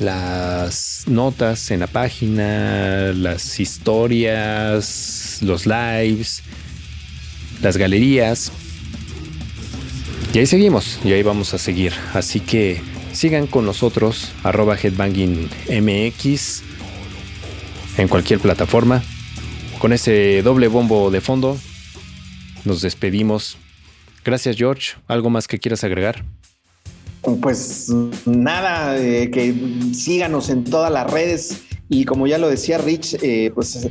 [0.00, 6.42] las notas en la página, las historias, los lives,
[7.62, 8.52] las galerías.
[10.32, 11.92] Y ahí seguimos, y ahí vamos a seguir.
[12.12, 12.80] Así que
[13.12, 16.62] sigan con nosotros, headbangingmx,
[17.96, 19.02] en cualquier plataforma.
[19.78, 21.58] Con ese doble bombo de fondo,
[22.64, 23.56] nos despedimos.
[24.24, 24.94] Gracias, George.
[25.06, 26.24] ¿Algo más que quieras agregar?
[27.40, 27.92] Pues
[28.24, 29.54] nada, eh, que
[29.92, 33.88] síganos en todas las redes y como ya lo decía Rich, eh, pues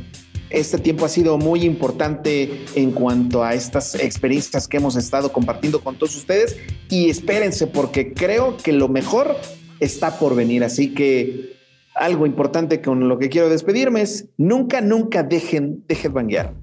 [0.50, 5.80] este tiempo ha sido muy importante en cuanto a estas experiencias que hemos estado compartiendo
[5.80, 6.56] con todos ustedes
[6.88, 9.36] y espérense porque creo que lo mejor
[9.80, 10.64] está por venir.
[10.64, 11.56] Así que
[11.94, 16.54] algo importante con lo que quiero despedirme es nunca, nunca dejen de headbanguear.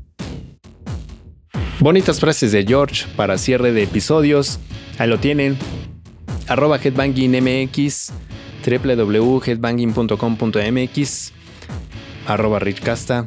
[1.79, 4.59] Bonitas frases de George para cierre de episodios.
[4.99, 5.57] Ahí lo tienen
[6.47, 8.13] arroba headbangingmx,
[8.65, 11.31] www.headbanging.com.mx,
[12.27, 13.25] arroba richcasta,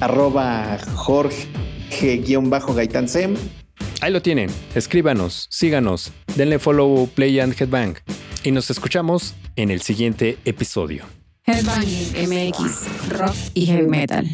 [0.00, 3.36] arroba jorge-gaitansem.
[4.00, 7.96] Ahí lo tienen, escríbanos, síganos, denle follow, play and headbang.
[8.42, 11.04] Y nos escuchamos en el siguiente episodio.
[11.44, 14.26] Headbanging MX, rock y heavy metal.